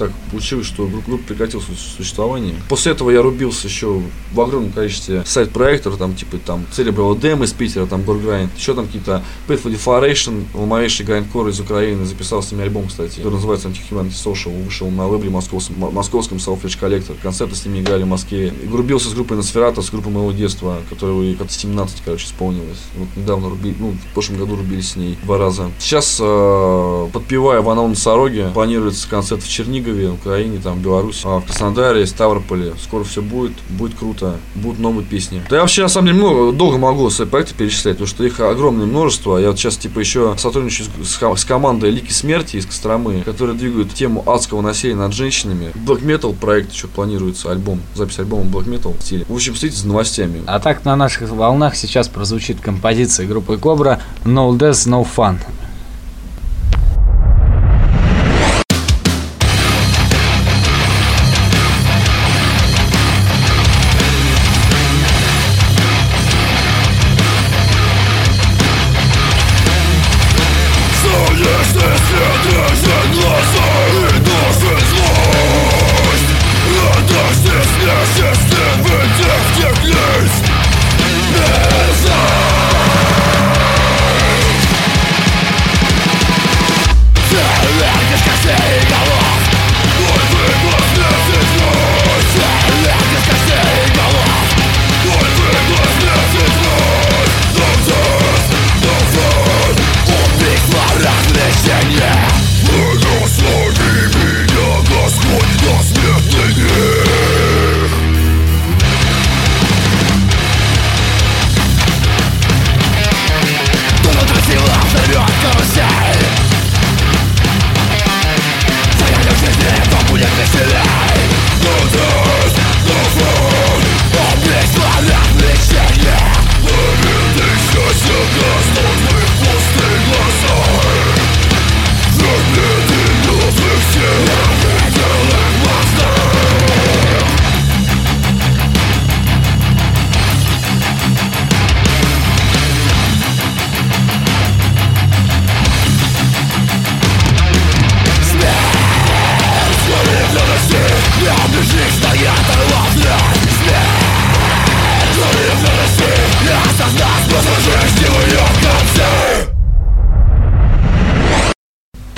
так 0.00 0.12
получилось, 0.30 0.66
что 0.66 0.86
группа 0.86 1.22
прекратила 1.28 1.60
существование. 1.60 2.54
После 2.70 2.92
этого 2.92 3.10
я 3.10 3.20
рубился 3.20 3.68
еще 3.68 4.00
в 4.32 4.40
огромном 4.40 4.72
количестве 4.72 5.22
сайт-проектов, 5.26 5.98
там, 5.98 6.14
типа, 6.14 6.38
там, 6.38 6.64
Cerebral 6.72 7.20
Demo 7.20 7.44
из 7.44 7.52
Питера, 7.52 7.84
там, 7.84 8.02
Горграйнд, 8.02 8.50
еще 8.56 8.72
там 8.72 8.86
какие-то 8.86 9.22
Path 9.46 9.62
for 9.62 9.72
Deforation, 9.74 10.44
ломовейший 10.54 11.04
грайндкор 11.04 11.48
из 11.48 11.60
Украины, 11.60 12.06
записал 12.06 12.42
с 12.42 12.50
ними 12.50 12.62
альбом, 12.62 12.88
кстати, 12.88 13.16
который 13.16 13.34
называется 13.34 13.68
Anti-Humanity 13.68 14.12
Social, 14.12 14.64
вышел 14.64 14.90
на 14.90 15.06
лейбле 15.06 15.28
московском, 15.28 15.76
московском 15.78 16.38
Self-Edge 16.38 16.80
Collector, 16.80 17.16
концерты 17.22 17.54
с 17.54 17.66
ними 17.66 17.80
играли 17.80 18.04
в 18.04 18.08
Москве. 18.08 18.54
И 18.62 18.66
грубился 18.66 19.10
с 19.10 19.12
группой 19.12 19.36
Носферата, 19.36 19.82
с 19.82 19.90
группой 19.90 20.12
моего 20.12 20.32
детства, 20.32 20.78
которой 20.88 21.34
как-то 21.34 21.52
17, 21.52 22.02
короче, 22.02 22.24
исполнилось. 22.24 22.80
Вот 22.96 23.08
недавно 23.16 23.50
рубили, 23.50 23.76
ну, 23.78 23.90
в 23.90 24.14
прошлом 24.14 24.38
году 24.38 24.56
рубили 24.56 24.80
с 24.80 24.96
ней 24.96 25.18
два 25.24 25.36
раза. 25.36 25.70
Сейчас, 25.78 26.18
э, 26.22 27.08
подпевая 27.12 27.60
в 27.60 27.68
Анаун 27.68 27.94
Сороге, 27.94 28.50
планируется 28.54 29.06
концерт 29.10 29.42
в 29.42 29.50
Чернигове, 29.50 29.89
Чернигове, 29.90 30.10
Украине, 30.10 30.60
там, 30.62 30.80
Беларуси, 30.80 31.22
а 31.24 31.40
в 31.40 31.46
Краснодаре, 31.46 32.06
Ставрополе. 32.06 32.74
Скоро 32.82 33.04
все 33.04 33.22
будет, 33.22 33.52
будет 33.68 33.96
круто, 33.98 34.36
будут 34.54 34.78
новые 34.78 35.04
песни. 35.04 35.42
Да 35.48 35.56
я 35.56 35.62
вообще, 35.62 35.82
на 35.82 35.88
самом 35.88 36.08
деле, 36.08 36.18
много, 36.18 36.52
долго 36.52 36.78
могу 36.78 37.08
свои 37.10 37.28
проекты 37.28 37.54
перечислять, 37.54 37.96
потому 37.96 38.06
что 38.06 38.24
их 38.24 38.38
огромное 38.40 38.86
множество. 38.86 39.38
Я 39.38 39.48
вот 39.48 39.58
сейчас, 39.58 39.76
типа, 39.76 39.98
еще 39.98 40.34
сотрудничаю 40.38 40.88
с, 41.02 41.40
с 41.40 41.44
командой 41.44 41.90
Лики 41.90 42.12
Смерти 42.12 42.56
из 42.56 42.66
Костромы, 42.66 43.22
которые 43.22 43.56
двигают 43.56 43.94
тему 43.94 44.22
адского 44.26 44.60
насилия 44.60 44.94
над 44.94 45.12
женщинами. 45.12 45.72
Black 45.74 46.02
Metal 46.02 46.34
проект 46.34 46.72
еще 46.72 46.86
планируется, 46.88 47.50
альбом, 47.50 47.80
запись 47.94 48.18
альбома 48.18 48.44
Black 48.44 48.66
Metal 48.66 48.96
в 48.96 49.02
стиле. 49.02 49.24
В 49.28 49.34
общем, 49.34 49.56
следите 49.56 49.82
за 49.82 49.88
новостями. 49.88 50.42
А 50.46 50.60
так 50.60 50.84
на 50.84 50.96
наших 50.96 51.30
волнах 51.30 51.76
сейчас 51.76 52.08
прозвучит 52.08 52.60
композиция 52.60 53.26
группы 53.26 53.56
Кобра 53.58 54.00
No 54.24 54.50
Death, 54.56 54.88
No 54.88 55.06
Fun. 55.16 55.38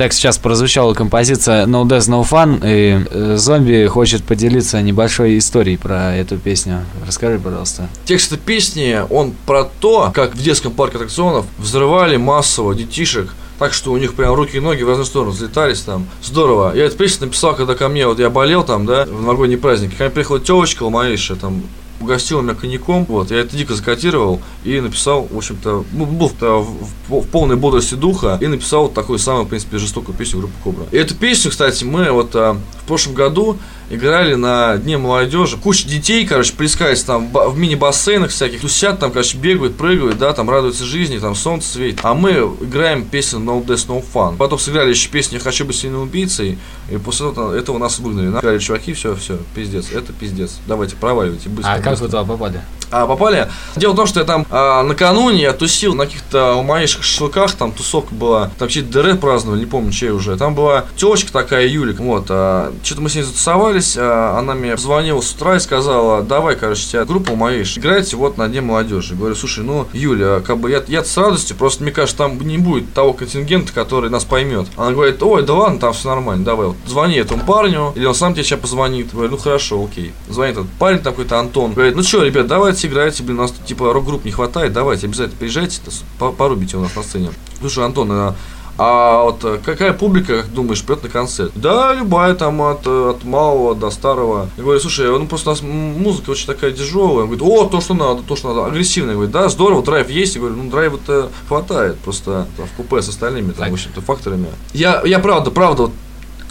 Так, 0.02 0.12
сейчас 0.12 0.36
прозвучала 0.36 0.94
композиция 0.94 1.64
No 1.66 1.84
Death 1.84 2.08
No 2.08 2.28
Fun, 2.28 2.60
и 2.64 3.06
э, 3.08 3.36
зомби 3.36 3.86
хочет 3.86 4.24
поделиться 4.24 4.82
небольшой 4.82 5.38
историей 5.38 5.76
про 5.76 6.16
эту 6.16 6.38
песню. 6.38 6.80
Расскажи, 7.06 7.38
пожалуйста. 7.38 7.88
Текст 8.04 8.32
этой 8.32 8.40
песни, 8.40 9.00
он 9.10 9.32
про 9.46 9.62
то, 9.62 10.10
как 10.12 10.34
в 10.34 10.42
детском 10.42 10.72
парке 10.72 10.96
аттракционов 10.96 11.46
взрывали 11.56 12.16
массово 12.16 12.74
детишек, 12.74 13.32
так 13.60 13.72
что 13.72 13.92
у 13.92 13.96
них 13.96 14.14
прям 14.14 14.34
руки 14.34 14.56
и 14.56 14.60
ноги 14.60 14.82
в 14.82 14.88
разные 14.88 15.06
стороны 15.06 15.30
взлетались 15.30 15.82
там. 15.82 16.08
Здорово. 16.20 16.72
Я 16.74 16.86
эту 16.86 16.96
песню 16.96 17.26
написал, 17.26 17.54
когда 17.54 17.76
ко 17.76 17.88
мне, 17.88 18.04
вот 18.08 18.18
я 18.18 18.28
болел 18.28 18.64
там, 18.64 18.86
да, 18.86 19.04
в 19.04 19.22
новогодний 19.22 19.56
праздник. 19.56 19.96
Ко 19.96 20.02
мне 20.02 20.10
приехала 20.10 20.40
телочка 20.40 20.82
ломаейшая, 20.82 21.38
там, 21.38 21.62
угостил 22.02 22.42
меня 22.42 22.54
коньяком, 22.54 23.04
вот, 23.06 23.30
я 23.30 23.38
это 23.38 23.56
дико 23.56 23.74
закатировал 23.74 24.40
и 24.64 24.80
написал, 24.80 25.26
в 25.30 25.36
общем-то, 25.36 25.84
ну, 25.92 26.06
был 26.06 26.28
в, 26.28 26.40
в, 26.40 27.20
в 27.20 27.28
полной 27.28 27.56
бодрости 27.56 27.94
духа 27.94 28.38
и 28.40 28.46
написал 28.46 28.84
вот 28.84 28.94
такую 28.94 29.18
самую, 29.18 29.44
в 29.44 29.48
принципе, 29.48 29.78
жестокую 29.78 30.16
песню 30.16 30.40
группы 30.40 30.54
Кобра. 30.62 30.84
И 30.90 30.96
эту 30.96 31.14
песню, 31.14 31.50
кстати, 31.50 31.84
мы 31.84 32.10
вот 32.10 32.34
а, 32.34 32.54
в 32.82 32.86
прошлом 32.86 33.14
году 33.14 33.58
играли 33.92 34.34
на 34.34 34.76
Дне 34.78 34.98
молодежи. 34.98 35.56
Куча 35.56 35.86
детей, 35.86 36.26
короче, 36.26 36.54
плескались 36.54 37.02
там 37.04 37.30
в 37.32 37.56
мини-бассейнах 37.56 38.30
всяких, 38.30 38.60
тусят 38.60 38.98
там, 38.98 39.12
короче, 39.12 39.36
бегают, 39.36 39.76
прыгают, 39.76 40.18
да, 40.18 40.32
там 40.32 40.48
радуются 40.48 40.84
жизни, 40.84 41.18
там 41.18 41.34
солнце 41.34 41.68
светит. 41.68 42.00
А 42.02 42.14
мы 42.14 42.32
играем 42.60 43.04
песню 43.04 43.38
No 43.38 43.64
Death 43.64 43.86
No 43.86 44.04
Fun. 44.12 44.36
Потом 44.36 44.58
сыграли 44.58 44.90
еще 44.90 45.08
песню 45.10 45.38
«Я 45.38 45.44
хочу 45.44 45.64
быть 45.64 45.76
сильным 45.76 46.02
убийцей», 46.02 46.58
и 46.90 46.96
после 46.96 47.28
этого 47.30 47.78
нас 47.78 47.98
выгнали. 47.98 48.30
Сказали, 48.38 48.58
чуваки, 48.58 48.92
все, 48.94 49.14
все, 49.14 49.38
пиздец, 49.54 49.90
это 49.92 50.12
пиздец. 50.12 50.58
Давайте, 50.66 50.96
проваливайте 50.96 51.48
быстро. 51.48 51.72
А 51.72 51.80
как 51.80 52.00
вы 52.00 52.06
туда 52.06 52.24
попали? 52.24 52.62
а, 52.92 53.06
попали. 53.06 53.48
Дело 53.74 53.92
в 53.92 53.96
том, 53.96 54.06
что 54.06 54.20
я 54.20 54.26
там 54.26 54.46
а, 54.50 54.82
накануне 54.82 55.42
я 55.42 55.52
тусил 55.52 55.94
на 55.94 56.04
каких-то 56.04 56.54
умаишных 56.54 57.04
шашлыках, 57.04 57.52
там 57.52 57.72
тусовка 57.72 58.14
была, 58.14 58.50
там 58.58 58.68
чьи-то 58.68 59.02
ДР 59.02 59.16
праздновали, 59.16 59.60
не 59.60 59.66
помню, 59.66 59.90
чей 59.90 60.10
уже. 60.10 60.36
Там 60.36 60.54
была 60.54 60.84
телочка 60.96 61.32
такая, 61.32 61.66
Юлик, 61.66 61.98
вот, 61.98 62.26
а, 62.28 62.72
что-то 62.84 63.00
мы 63.00 63.08
с 63.08 63.14
ней 63.14 63.22
затусовались, 63.22 63.81
а, 63.98 64.38
она 64.38 64.54
мне 64.54 64.76
звонила 64.76 65.20
с 65.20 65.32
утра 65.32 65.56
и 65.56 65.60
сказала, 65.60 66.22
давай, 66.22 66.56
короче, 66.56 66.86
тебя 66.86 67.04
группа 67.04 67.30
умаишь, 67.32 67.76
играйте 67.76 68.16
вот 68.16 68.36
на 68.36 68.48
Дне 68.48 68.60
молодежи. 68.60 69.14
Говорю, 69.14 69.34
слушай, 69.34 69.64
ну, 69.64 69.86
Юля, 69.92 70.40
как 70.40 70.58
бы 70.58 70.70
я, 70.70 70.82
я 70.88 71.04
с 71.04 71.16
радостью, 71.16 71.56
просто 71.56 71.82
мне 71.82 71.92
кажется, 71.92 72.18
там 72.18 72.40
не 72.40 72.58
будет 72.58 72.92
того 72.92 73.12
контингента, 73.12 73.72
который 73.72 74.10
нас 74.10 74.24
поймет. 74.24 74.68
Она 74.76 74.92
говорит, 74.92 75.22
ой, 75.22 75.42
да 75.42 75.54
ладно, 75.54 75.78
там 75.78 75.92
все 75.92 76.08
нормально, 76.08 76.44
давай, 76.44 76.68
вот, 76.68 76.76
звони 76.86 77.16
этому 77.16 77.44
парню, 77.44 77.92
или 77.94 78.04
он 78.04 78.14
сам 78.14 78.32
тебе 78.34 78.44
сейчас 78.44 78.60
позвонит. 78.60 79.12
Говорю, 79.12 79.32
ну 79.32 79.36
хорошо, 79.36 79.84
окей. 79.84 80.12
Звонит 80.28 80.56
этот 80.56 80.70
парень 80.78 81.00
такой 81.00 81.24
то 81.24 81.38
Антон, 81.38 81.72
говорит, 81.72 81.96
ну 81.96 82.02
что, 82.02 82.22
ребят, 82.24 82.46
давайте 82.46 82.88
играйте, 82.88 83.22
блин, 83.22 83.38
у 83.38 83.42
нас 83.42 83.52
тут 83.52 83.64
типа 83.64 83.92
рок-групп 83.92 84.24
не 84.24 84.30
хватает, 84.30 84.72
давайте 84.72 85.06
обязательно 85.06 85.38
приезжайте, 85.38 85.80
порубите 86.18 86.76
у 86.76 86.80
нас 86.80 86.94
на 86.94 87.02
сцене. 87.02 87.30
Слушай, 87.60 87.84
Антон, 87.84 88.34
а, 88.78 89.24
вот 89.24 89.44
э, 89.44 89.58
какая 89.64 89.92
публика, 89.92 90.42
как 90.42 90.52
думаешь, 90.52 90.82
прет 90.82 91.02
на 91.02 91.08
концерт? 91.08 91.52
Да, 91.54 91.94
любая 91.94 92.34
там 92.34 92.60
от, 92.62 92.86
от 92.86 93.24
малого 93.24 93.74
до 93.74 93.90
старого. 93.90 94.48
Я 94.56 94.62
говорю, 94.62 94.80
слушай, 94.80 95.06
ну 95.06 95.26
просто 95.26 95.50
у 95.50 95.52
нас 95.52 95.62
музыка 95.62 96.30
очень 96.30 96.46
такая 96.46 96.72
тяжелая. 96.72 97.24
Он 97.24 97.30
говорит, 97.30 97.42
о, 97.42 97.66
то, 97.66 97.80
что 97.80 97.94
надо, 97.94 98.22
то, 98.22 98.34
что 98.34 98.54
надо. 98.54 98.66
Агрессивная. 98.66 99.14
Говорит, 99.14 99.32
да, 99.32 99.48
здорово, 99.48 99.82
драйв 99.82 100.08
есть. 100.08 100.34
Я 100.34 100.40
говорю, 100.40 100.56
ну 100.56 100.70
драйва-то 100.70 101.30
хватает 101.48 101.98
просто 101.98 102.46
там, 102.56 102.66
в 102.66 102.72
купе 102.72 103.02
с 103.02 103.08
остальными, 103.08 103.52
там, 103.52 103.70
в 103.70 103.74
общем-то, 103.74 104.00
факторами. 104.00 104.46
Я, 104.72 105.02
я 105.04 105.18
правда, 105.18 105.50
правда, 105.50 105.82
вот 105.82 105.92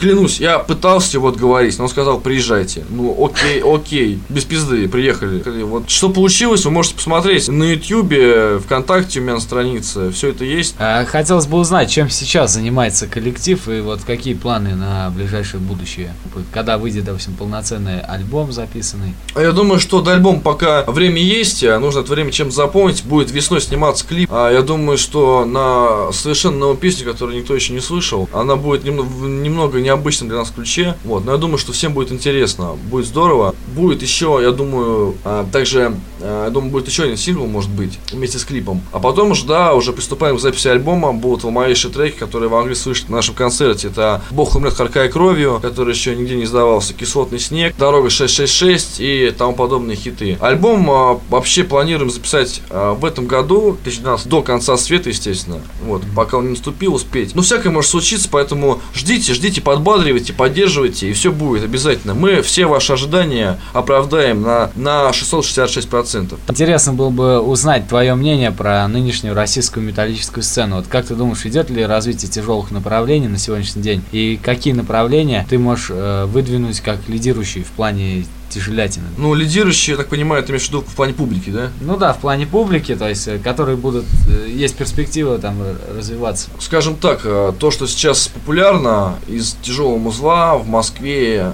клянусь, 0.01 0.39
я 0.39 0.59
пытался 0.59 1.19
вот 1.19 1.37
говорить, 1.37 1.77
но 1.77 1.85
он 1.85 1.89
сказал, 1.89 2.19
приезжайте. 2.19 2.83
Ну, 2.89 3.15
окей, 3.23 3.61
окей, 3.61 4.19
без 4.29 4.43
пизды, 4.45 4.89
приехали. 4.89 5.61
Вот 5.61 5.89
что 5.89 6.09
получилось, 6.09 6.65
вы 6.65 6.71
можете 6.71 6.95
посмотреть 6.95 7.47
на 7.47 7.63
ютюбе, 7.71 8.59
ВКонтакте 8.59 9.19
у 9.19 9.23
меня 9.23 9.35
на 9.35 9.39
странице, 9.39 10.11
все 10.11 10.29
это 10.29 10.43
есть. 10.43 10.75
А, 10.79 11.05
хотелось 11.05 11.45
бы 11.45 11.57
узнать, 11.57 11.91
чем 11.91 12.09
сейчас 12.09 12.53
занимается 12.53 13.07
коллектив 13.07 13.67
и 13.69 13.81
вот 13.81 14.01
какие 14.03 14.33
планы 14.33 14.75
на 14.75 15.11
ближайшее 15.11 15.61
будущее, 15.61 16.13
когда 16.51 16.79
выйдет, 16.79 17.05
допустим, 17.05 17.35
полноценный 17.35 18.01
альбом 18.01 18.51
записанный. 18.51 19.13
А 19.35 19.41
я 19.41 19.51
думаю, 19.51 19.79
что 19.79 20.01
до 20.01 20.13
альбома 20.13 20.39
пока 20.39 20.83
время 20.85 21.21
есть, 21.21 21.63
а 21.63 21.79
нужно 21.79 21.99
это 21.99 22.11
время 22.11 22.31
чем 22.31 22.51
запомнить, 22.51 23.03
будет 23.03 23.31
весной 23.31 23.61
сниматься 23.61 24.05
клип. 24.05 24.29
А 24.31 24.51
я 24.51 24.63
думаю, 24.63 24.97
что 24.97 25.45
на 25.45 26.11
совершенно 26.11 26.57
новую 26.57 26.77
песню, 26.77 27.05
которую 27.05 27.37
никто 27.37 27.53
еще 27.53 27.73
не 27.73 27.81
слышал, 27.81 28.27
она 28.33 28.55
будет 28.55 28.83
немного, 28.83 29.27
немного 29.27 29.79
не 29.79 29.90
необычном 29.91 30.29
для 30.29 30.39
нас 30.39 30.51
ключе. 30.51 30.95
Вот, 31.03 31.25
но 31.25 31.33
я 31.33 31.37
думаю, 31.37 31.57
что 31.57 31.73
всем 31.73 31.93
будет 31.93 32.11
интересно, 32.11 32.77
будет 32.89 33.05
здорово. 33.05 33.55
Будет 33.75 34.01
еще, 34.01 34.39
я 34.41 34.51
думаю, 34.51 35.15
а, 35.23 35.45
также, 35.51 35.95
а, 36.21 36.45
я 36.45 36.49
думаю, 36.49 36.71
будет 36.71 36.87
еще 36.87 37.03
один 37.03 37.17
сингл, 37.17 37.45
может 37.45 37.69
быть, 37.69 37.99
вместе 38.11 38.39
с 38.39 38.45
клипом. 38.45 38.81
А 38.91 38.99
потом 38.99 39.31
уже, 39.31 39.45
да, 39.45 39.73
уже 39.73 39.93
приступаем 39.93 40.37
к 40.37 40.39
записи 40.39 40.67
альбома. 40.67 41.11
Будут 41.11 41.43
волмовейшие 41.43 41.91
треки, 41.91 42.17
которые 42.17 42.49
вы 42.49 42.57
могли 42.57 42.75
слышать 42.75 43.09
на 43.09 43.17
нашем 43.17 43.35
концерте. 43.35 43.87
Это 43.87 44.21
«Бог 44.31 44.55
умрет 44.55 44.73
харкая 44.73 45.09
кровью», 45.09 45.59
который 45.61 45.93
еще 45.93 46.15
нигде 46.15 46.35
не 46.35 46.43
издавался, 46.43 46.93
«Кислотный 46.93 47.39
снег», 47.39 47.75
«Дорога 47.77 48.07
666» 48.07 48.95
и 48.99 49.31
тому 49.31 49.53
подобные 49.53 49.97
хиты. 49.97 50.37
Альбом 50.39 50.89
а, 50.89 51.19
вообще 51.29 51.63
планируем 51.63 52.09
записать 52.09 52.61
в 52.69 53.05
этом 53.05 53.27
году, 53.27 53.77
2012, 53.83 54.27
до 54.27 54.41
конца 54.41 54.77
света, 54.77 55.09
естественно. 55.09 55.61
Вот, 55.83 56.03
пока 56.15 56.37
он 56.37 56.45
не 56.45 56.49
наступил, 56.51 56.93
успеть. 56.93 57.35
Ну, 57.35 57.41
всякое 57.41 57.69
может 57.69 57.91
случиться, 57.91 58.29
поэтому 58.31 58.81
ждите, 58.93 59.33
ждите 59.33 59.61
под 59.61 59.80
подбадривайте, 59.82 60.34
поддерживайте, 60.34 61.09
и 61.09 61.13
все 61.13 61.32
будет 61.32 61.63
обязательно. 61.63 62.13
Мы 62.13 62.43
все 62.43 62.67
ваши 62.67 62.93
ожидания 62.93 63.59
оправдаем 63.73 64.43
на, 64.43 64.69
на 64.75 65.09
666%. 65.09 66.38
Интересно 66.47 66.93
было 66.93 67.09
бы 67.09 67.39
узнать 67.39 67.88
твое 67.88 68.13
мнение 68.13 68.51
про 68.51 68.88
нынешнюю 68.88 69.34
российскую 69.34 69.84
металлическую 69.84 70.43
сцену. 70.43 70.77
Вот 70.77 70.86
как 70.88 71.07
ты 71.07 71.15
думаешь, 71.15 71.43
идет 71.45 71.71
ли 71.71 71.84
развитие 71.84 72.29
тяжелых 72.29 72.69
направлений 72.69 73.27
на 73.27 73.39
сегодняшний 73.39 73.82
день? 73.82 74.03
И 74.11 74.39
какие 74.41 74.73
направления 74.73 75.47
ты 75.49 75.57
можешь 75.57 75.88
э, 75.89 76.25
выдвинуть 76.25 76.79
как 76.82 76.99
лидирующие 77.07 77.63
в 77.63 77.71
плане 77.71 78.25
тяжелятины. 78.51 79.05
Ну, 79.17 79.33
лидирующие, 79.33 79.93
я 79.93 79.97
так 79.97 80.09
понимаю, 80.09 80.43
ты 80.43 80.51
имеешь 80.51 80.65
в 80.65 80.67
виду 80.67 80.81
в 80.81 80.95
плане 80.95 81.13
публики, 81.13 81.49
да? 81.49 81.71
Ну 81.81 81.97
да, 81.97 82.13
в 82.13 82.19
плане 82.19 82.45
публики, 82.45 82.95
то 82.95 83.07
есть, 83.07 83.27
э, 83.27 83.39
которые 83.39 83.77
будут, 83.77 84.05
э, 84.27 84.49
есть 84.49 84.75
перспектива 84.75 85.39
там 85.39 85.57
развиваться. 85.95 86.49
Скажем 86.59 86.95
так, 86.95 87.21
э, 87.23 87.53
то, 87.59 87.71
что 87.71 87.87
сейчас 87.87 88.27
популярно 88.27 89.15
из 89.27 89.55
тяжелого 89.61 89.97
музла 89.97 90.57
в 90.57 90.67
Москве, 90.67 91.53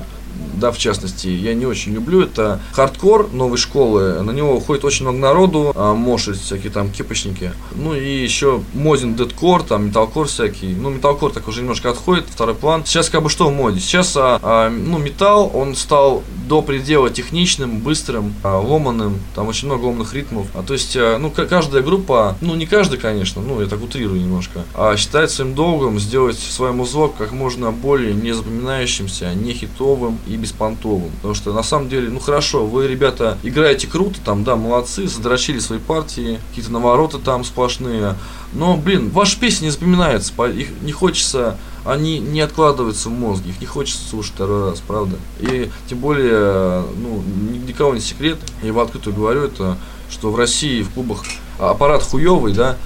да, 0.58 0.72
в 0.72 0.78
частности, 0.78 1.28
я 1.28 1.54
не 1.54 1.66
очень 1.66 1.94
люблю, 1.94 2.22
это 2.22 2.60
хардкор 2.72 3.30
новой 3.32 3.58
школы, 3.58 4.22
на 4.24 4.32
него 4.32 4.56
уходит 4.56 4.84
очень 4.86 5.04
много 5.04 5.20
народу, 5.20 5.72
а, 5.76 5.94
мошить 5.94 6.42
всякие 6.42 6.72
там 6.72 6.90
кипочники, 6.90 7.52
ну 7.76 7.96
и 7.96 8.24
еще 8.24 8.62
моден 8.74 9.16
дедкор, 9.16 9.64
там 9.64 9.88
металкор 9.88 10.28
всякий, 10.28 10.74
ну 10.74 10.90
металкор 10.90 11.32
так 11.32 11.48
уже 11.48 11.62
немножко 11.62 11.90
отходит, 11.90 12.26
второй 12.30 12.56
план. 12.56 12.86
Сейчас 12.86 13.10
как 13.10 13.24
бы 13.24 13.30
что 13.30 13.50
в 13.50 13.54
моде? 13.54 13.80
Сейчас, 13.80 14.16
а, 14.18 14.40
а, 14.42 14.70
ну 14.70 14.98
металл, 14.98 15.52
он 15.54 15.76
стал 15.76 16.24
до 16.48 16.62
предела 16.62 17.10
техничным, 17.10 17.80
быстрым, 17.80 18.34
а, 18.44 18.60
ломаным, 18.60 19.20
там 19.36 19.48
очень 19.48 19.68
много 19.68 19.86
ломаных 19.86 20.14
ритмов, 20.14 20.48
а 20.54 20.64
то 20.64 20.74
есть, 20.74 20.96
а, 20.98 21.18
ну 21.18 21.30
каждая 21.32 21.84
группа, 21.84 22.36
ну 22.42 22.56
не 22.56 22.66
каждая, 22.66 23.00
конечно, 23.00 23.42
ну 23.42 23.62
я 23.62 23.68
так 23.68 23.82
утрирую 23.82 24.20
немножко, 24.20 24.64
а 24.74 24.96
считает 24.98 25.32
своим 25.32 25.54
долгом 25.54 26.00
сделать 26.00 26.40
свой 26.40 26.72
музло 26.72 27.08
как 27.08 27.32
можно 27.32 27.72
более 27.72 28.14
незапоминающимся, 28.14 29.34
не 29.34 29.54
хитовым 29.54 30.20
и 30.28 30.38
беспонтовым. 30.38 31.12
Потому 31.18 31.34
что 31.34 31.54
на 31.54 31.64
самом 31.64 31.90
деле, 31.90 32.10
ну 32.10 32.20
хорошо, 32.20 32.66
вы, 32.66 32.88
ребята, 32.88 33.38
играете 33.44 33.88
круто, 33.88 34.20
там, 34.24 34.44
да, 34.44 34.56
молодцы, 34.56 35.08
задрочили 35.08 35.60
свои 35.60 35.80
партии, 35.80 36.40
какие-то 36.50 36.72
навороты 36.72 37.18
там 37.20 37.44
сплошные. 37.44 38.16
Но, 38.54 38.78
блин, 38.78 39.10
ваши 39.10 39.40
песни 39.40 39.66
не 39.66 39.72
запоминаются, 39.72 40.34
их 40.46 40.70
не 40.82 40.92
хочется, 40.92 41.58
они 41.86 42.20
не 42.20 42.42
откладываются 42.42 43.10
в 43.10 43.14
мозге, 43.14 43.52
их 43.52 43.62
не 43.62 43.66
хочется 43.66 44.08
слушать 44.08 44.34
второй 44.34 44.72
раз, 44.72 44.82
правда. 44.86 45.18
И 45.40 45.70
тем 45.90 46.00
более, 46.00 46.84
ну, 46.98 47.24
никого 47.68 47.94
не 47.94 48.02
секрет, 48.02 48.40
я 48.62 48.74
в 48.74 48.80
открытую 48.80 49.16
говорю 49.16 49.44
это, 49.44 49.78
что 50.10 50.32
в 50.32 50.36
России 50.38 50.84
в 50.84 50.90
клубах 50.92 51.24
аппарат 51.60 52.04
хуевый, 52.04 52.54
да, 52.54 52.78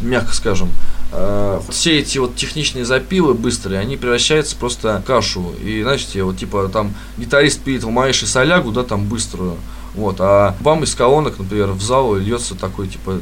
мягко 0.00 0.34
скажем, 0.34 0.70
э, 1.12 1.60
все 1.68 1.98
эти 1.98 2.18
вот 2.18 2.36
техничные 2.36 2.84
запилы 2.84 3.34
быстрые, 3.34 3.80
они 3.80 3.96
превращаются 3.96 4.56
просто 4.56 5.00
в 5.00 5.06
кашу. 5.06 5.52
И, 5.62 5.82
знаете, 5.82 6.22
вот 6.22 6.38
типа 6.38 6.68
там 6.68 6.94
гитарист 7.18 7.60
пилит 7.60 7.84
в 7.84 7.90
маэши 7.90 8.26
солягу, 8.26 8.72
да, 8.72 8.82
там 8.82 9.06
быструю, 9.06 9.56
вот, 9.96 10.16
а 10.20 10.54
вам 10.60 10.84
из 10.84 10.94
колонок, 10.94 11.38
например, 11.38 11.70
в 11.70 11.80
зал 11.80 12.16
льется 12.16 12.54
такой, 12.54 12.86
типа, 12.86 13.18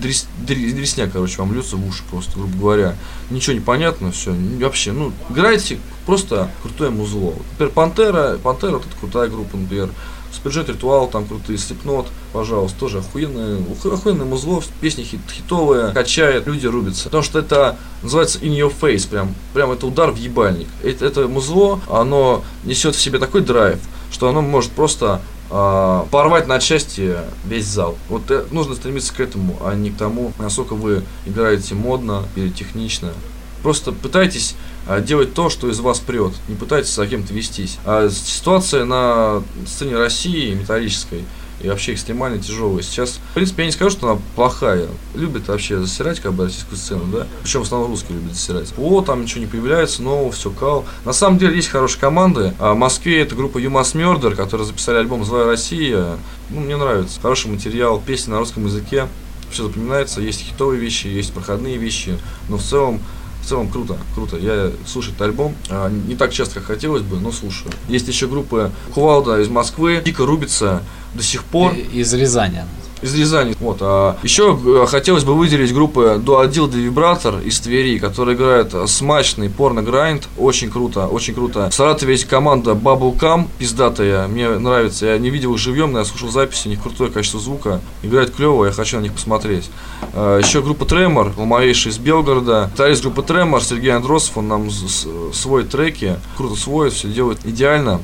дрес, 0.00 0.26
дресня, 0.38 1.06
короче, 1.06 1.36
вам 1.36 1.52
льется 1.52 1.76
в 1.76 1.86
уши 1.86 2.02
просто, 2.10 2.32
грубо 2.38 2.56
говоря. 2.56 2.96
Ничего 3.28 3.52
не 3.52 3.60
понятно, 3.60 4.10
все, 4.10 4.32
вообще, 4.58 4.92
ну, 4.92 5.12
играйте 5.28 5.78
просто 6.06 6.50
крутое 6.62 6.88
музло. 6.88 7.34
Например, 7.52 7.72
Пантера, 7.74 8.38
Пантера, 8.42 8.72
вот 8.72 8.86
это 8.86 8.96
крутая 8.98 9.28
группа, 9.28 9.54
например, 9.54 9.90
Суперджет 10.32 10.68
Ритуал, 10.68 11.08
там 11.08 11.26
крутые, 11.26 11.58
Слепнот, 11.58 12.06
пожалуйста, 12.32 12.78
тоже 12.78 12.98
охуенное, 12.98 13.60
охуенное 13.84 14.24
музло, 14.24 14.62
песни 14.80 15.02
хит, 15.02 15.20
хитовые, 15.30 15.92
качает, 15.92 16.46
люди 16.46 16.66
рубятся. 16.66 17.04
Потому 17.04 17.22
что 17.22 17.38
это 17.38 17.76
называется 18.02 18.38
in 18.38 18.56
your 18.56 18.72
face, 18.78 19.08
прям, 19.08 19.34
прям 19.52 19.70
это 19.70 19.86
удар 19.86 20.10
в 20.10 20.16
ебальник. 20.16 20.68
Это, 20.82 21.04
это 21.04 21.28
музло, 21.28 21.80
оно 21.90 22.44
несет 22.64 22.94
в 22.94 23.00
себе 23.00 23.18
такой 23.18 23.42
драйв, 23.42 23.78
что 24.10 24.28
оно 24.28 24.40
может 24.40 24.72
просто 24.72 25.20
э, 25.50 26.02
порвать 26.10 26.46
на 26.46 26.58
части 26.58 27.16
весь 27.44 27.66
зал. 27.66 27.96
Вот 28.08 28.30
э, 28.30 28.44
нужно 28.50 28.74
стремиться 28.74 29.14
к 29.14 29.20
этому, 29.20 29.58
а 29.60 29.74
не 29.74 29.90
к 29.90 29.96
тому, 29.96 30.32
насколько 30.38 30.74
вы 30.74 31.02
играете 31.26 31.74
модно 31.74 32.24
или 32.36 32.48
технично. 32.48 33.12
Просто 33.62 33.92
пытайтесь 33.92 34.54
а, 34.86 35.00
делать 35.00 35.34
то, 35.34 35.50
что 35.50 35.68
из 35.68 35.80
вас 35.80 36.00
прет. 36.00 36.32
Не 36.48 36.54
пытайтесь 36.56 36.94
за 36.94 37.06
кем-то 37.06 37.32
вестись. 37.32 37.78
А 37.84 38.08
ситуация 38.10 38.84
на 38.84 39.42
сцене 39.66 39.96
России 39.96 40.54
металлической 40.54 41.24
и 41.62 41.68
вообще 41.68 41.94
экстремально 41.94 42.38
тяжелая. 42.38 42.82
Сейчас, 42.82 43.20
в 43.30 43.34
принципе, 43.34 43.62
я 43.62 43.66
не 43.66 43.72
скажу, 43.72 43.90
что 43.90 44.10
она 44.10 44.20
плохая. 44.34 44.88
Любит 45.14 45.48
вообще 45.48 45.78
засирать 45.78 46.20
как 46.20 46.32
бы 46.32 46.44
российскую 46.44 46.76
сцену, 46.76 47.04
да? 47.06 47.26
Причем 47.42 47.60
в 47.60 47.62
основном 47.64 47.90
русские 47.90 48.18
любят 48.18 48.34
засирать. 48.34 48.72
О, 48.76 49.00
там 49.00 49.22
ничего 49.22 49.40
не 49.40 49.46
появляется, 49.46 50.02
нового, 50.02 50.32
все 50.32 50.50
кал. 50.50 50.84
На 51.04 51.12
самом 51.12 51.38
деле 51.38 51.54
есть 51.54 51.68
хорошие 51.68 52.00
команды. 52.00 52.52
А 52.58 52.74
в 52.74 52.76
Москве 52.76 53.22
это 53.22 53.36
группа 53.36 53.58
Юмас 53.58 53.94
Murder, 53.94 54.34
которые 54.34 54.66
записали 54.66 54.96
альбом 54.96 55.24
«Злая 55.24 55.46
Россия». 55.46 56.18
Ну, 56.50 56.60
мне 56.60 56.76
нравится. 56.76 57.20
Хороший 57.20 57.50
материал, 57.50 58.02
песни 58.04 58.32
на 58.32 58.40
русском 58.40 58.66
языке. 58.66 59.06
Все 59.50 59.64
запоминается, 59.64 60.20
есть 60.20 60.40
хитовые 60.40 60.80
вещи, 60.80 61.08
есть 61.08 61.32
проходные 61.32 61.76
вещи, 61.76 62.18
но 62.48 62.56
в 62.56 62.62
целом 62.62 63.00
в 63.42 63.46
целом 63.46 63.68
круто, 63.68 63.98
круто. 64.14 64.36
Я 64.36 64.70
слушаю 64.86 65.14
этот 65.14 65.26
альбом. 65.26 65.54
А, 65.68 65.90
не 65.90 66.14
так 66.14 66.32
часто, 66.32 66.56
как 66.56 66.64
хотелось 66.64 67.02
бы, 67.02 67.18
но 67.18 67.32
слушаю. 67.32 67.72
Есть 67.88 68.08
еще 68.08 68.28
группы 68.28 68.70
Кувалда 68.94 69.40
из 69.40 69.48
Москвы, 69.48 70.00
дико 70.04 70.24
рубится 70.24 70.82
до 71.14 71.22
сих 71.22 71.44
пор. 71.44 71.74
Из 71.74 72.12
Рязани 72.14 72.62
из 73.02 73.14
Рязани. 73.14 73.54
Вот. 73.60 73.78
А 73.80 74.16
еще 74.22 74.58
э, 74.64 74.86
хотелось 74.86 75.24
бы 75.24 75.34
выделить 75.34 75.74
группы 75.74 76.20
Дуадил 76.22 76.68
де 76.68 76.78
Вибратор 76.78 77.40
из 77.40 77.60
Твери, 77.60 77.98
которые 77.98 78.36
играют 78.36 78.74
смачный 78.88 79.50
порно-грайнд. 79.50 80.28
Очень 80.38 80.70
круто, 80.70 81.06
очень 81.06 81.34
круто. 81.34 81.68
В 81.70 81.74
Саратове 81.74 82.12
есть 82.12 82.26
команда 82.26 82.72
Bubblegum, 82.72 83.46
пиздатая. 83.58 84.28
Мне 84.28 84.48
нравится. 84.48 85.06
Я 85.06 85.18
не 85.18 85.30
видел 85.30 85.54
их 85.54 85.58
живьем, 85.58 85.92
но 85.92 85.98
я 85.98 86.04
слушал 86.04 86.30
записи, 86.30 86.68
у 86.68 86.70
них 86.70 86.82
крутое 86.82 87.10
качество 87.10 87.40
звука. 87.40 87.80
Играет 88.02 88.34
клево, 88.34 88.66
я 88.66 88.72
хочу 88.72 88.98
на 88.98 89.02
них 89.02 89.12
посмотреть. 89.12 89.70
А, 90.14 90.38
еще 90.38 90.62
группа 90.62 90.84
Тремор, 90.84 91.32
ломовейший 91.36 91.90
из 91.90 91.98
Белгорода. 91.98 92.70
Вторая 92.74 92.96
группа 93.02 93.22
Тремор, 93.22 93.62
Сергей 93.62 93.90
Андросов, 93.90 94.38
он 94.38 94.48
нам 94.48 94.70
свой 94.70 95.64
треки, 95.64 96.16
круто 96.36 96.56
свой, 96.56 96.90
все 96.90 97.08
делает 97.08 97.40
идеально 97.44 98.00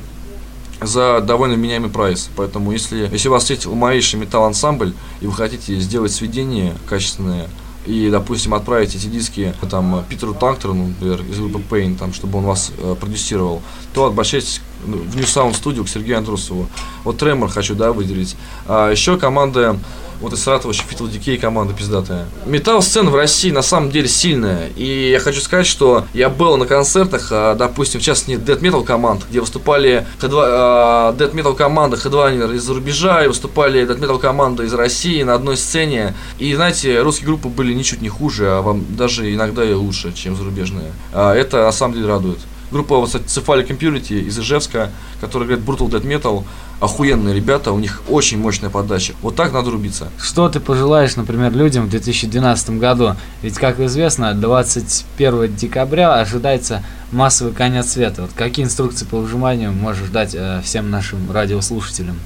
за 0.80 1.20
довольно 1.20 1.54
меняемый 1.54 1.90
прайс. 1.90 2.30
Поэтому, 2.36 2.72
если, 2.72 3.08
если 3.10 3.28
у 3.28 3.32
вас 3.32 3.50
есть 3.50 3.66
ломовейший 3.66 4.20
металл-ансамбль, 4.20 4.94
и 5.20 5.26
вы 5.26 5.32
хотите 5.32 5.78
сделать 5.80 6.12
сведения 6.12 6.74
качественные, 6.88 7.48
и, 7.86 8.10
допустим, 8.10 8.52
отправить 8.52 8.94
эти 8.94 9.06
диски 9.06 9.54
там, 9.70 10.04
Питеру 10.08 10.34
Танктеру, 10.34 10.74
например, 10.74 11.22
из 11.22 11.38
группы 11.38 11.62
Pain, 11.70 11.96
там, 11.96 12.12
чтобы 12.12 12.38
он 12.38 12.44
вас 12.44 12.70
э, 12.76 12.94
продюсировал, 13.00 13.62
то 13.94 14.04
обращайтесь 14.04 14.60
в 14.84 15.16
New 15.16 15.24
Sound 15.24 15.52
Studio 15.52 15.84
к 15.84 15.88
Сергею 15.88 16.18
Андрусову. 16.18 16.68
Вот 17.04 17.16
Тремор 17.16 17.48
хочу, 17.48 17.74
да, 17.74 17.92
выделить. 17.92 18.36
А 18.66 18.90
еще 18.90 19.16
команда 19.16 19.78
вот 20.20 20.32
из 20.32 20.42
Саратова 20.42 20.72
еще 20.72 20.82
Fatal 20.82 21.10
Decay 21.10 21.38
команда 21.38 21.74
пиздатая. 21.74 22.26
Металл-сцена 22.46 23.10
в 23.10 23.14
России 23.14 23.50
на 23.50 23.62
самом 23.62 23.90
деле 23.90 24.08
сильная. 24.08 24.68
И 24.76 25.10
я 25.10 25.20
хочу 25.20 25.40
сказать, 25.40 25.66
что 25.66 26.04
я 26.14 26.28
был 26.28 26.56
на 26.56 26.66
концертах, 26.66 27.28
а, 27.30 27.54
допустим, 27.54 28.00
в 28.00 28.02
частности, 28.02 28.40
Dead 28.40 28.60
Metal 28.60 28.84
команд, 28.84 29.22
где 29.28 29.40
выступали 29.40 30.06
хедва, 30.20 31.14
Dead 31.16 31.32
Metal 31.32 31.54
команда 31.54 31.96
хедвайнер 31.96 32.52
из-за 32.52 32.74
рубежа, 32.74 33.24
и 33.24 33.28
выступали 33.28 33.82
Dead 33.82 33.98
Metal 33.98 34.18
команда 34.18 34.64
из 34.64 34.74
России 34.74 35.22
на 35.22 35.34
одной 35.34 35.56
сцене. 35.56 36.14
И, 36.38 36.54
знаете, 36.54 37.00
русские 37.00 37.26
группы 37.28 37.48
были 37.48 37.72
ничуть 37.74 38.02
не 38.02 38.08
хуже, 38.08 38.48
а 38.50 38.62
вам 38.62 38.84
даже 38.96 39.32
иногда 39.32 39.64
и 39.64 39.72
лучше, 39.72 40.12
чем 40.12 40.36
зарубежные. 40.36 40.92
А 41.12 41.34
это 41.34 41.58
на 41.58 41.72
самом 41.72 41.94
деле 41.94 42.06
радует. 42.06 42.38
Группа, 42.70 42.98
вот, 42.98 43.08
Cephalic 43.08 43.68
Impurity 43.68 44.20
из 44.20 44.38
Ижевска, 44.38 44.90
которая 45.20 45.48
играет 45.48 45.64
Brutal 45.64 45.88
Dead 45.88 46.02
Metal, 46.02 46.44
охуенные 46.80 47.34
ребята, 47.34 47.72
у 47.72 47.78
них 47.78 48.02
очень 48.08 48.38
мощная 48.38 48.70
подача. 48.70 49.14
Вот 49.22 49.36
так 49.36 49.52
надо 49.52 49.70
рубиться. 49.70 50.08
Что 50.20 50.48
ты 50.48 50.60
пожелаешь, 50.60 51.16
например, 51.16 51.52
людям 51.52 51.86
в 51.86 51.90
2012 51.90 52.70
году? 52.78 53.14
Ведь, 53.42 53.54
как 53.54 53.80
известно, 53.80 54.34
21 54.34 55.54
декабря 55.56 56.14
ожидается 56.14 56.84
массовый 57.10 57.52
конец 57.52 57.92
света. 57.92 58.22
Вот 58.22 58.30
какие 58.34 58.64
инструкции 58.64 59.06
по 59.06 59.18
выжиманию 59.18 59.72
можешь 59.72 60.08
дать 60.10 60.34
э, 60.34 60.60
всем 60.62 60.90
нашим 60.90 61.30
радиослушателям? 61.32 62.18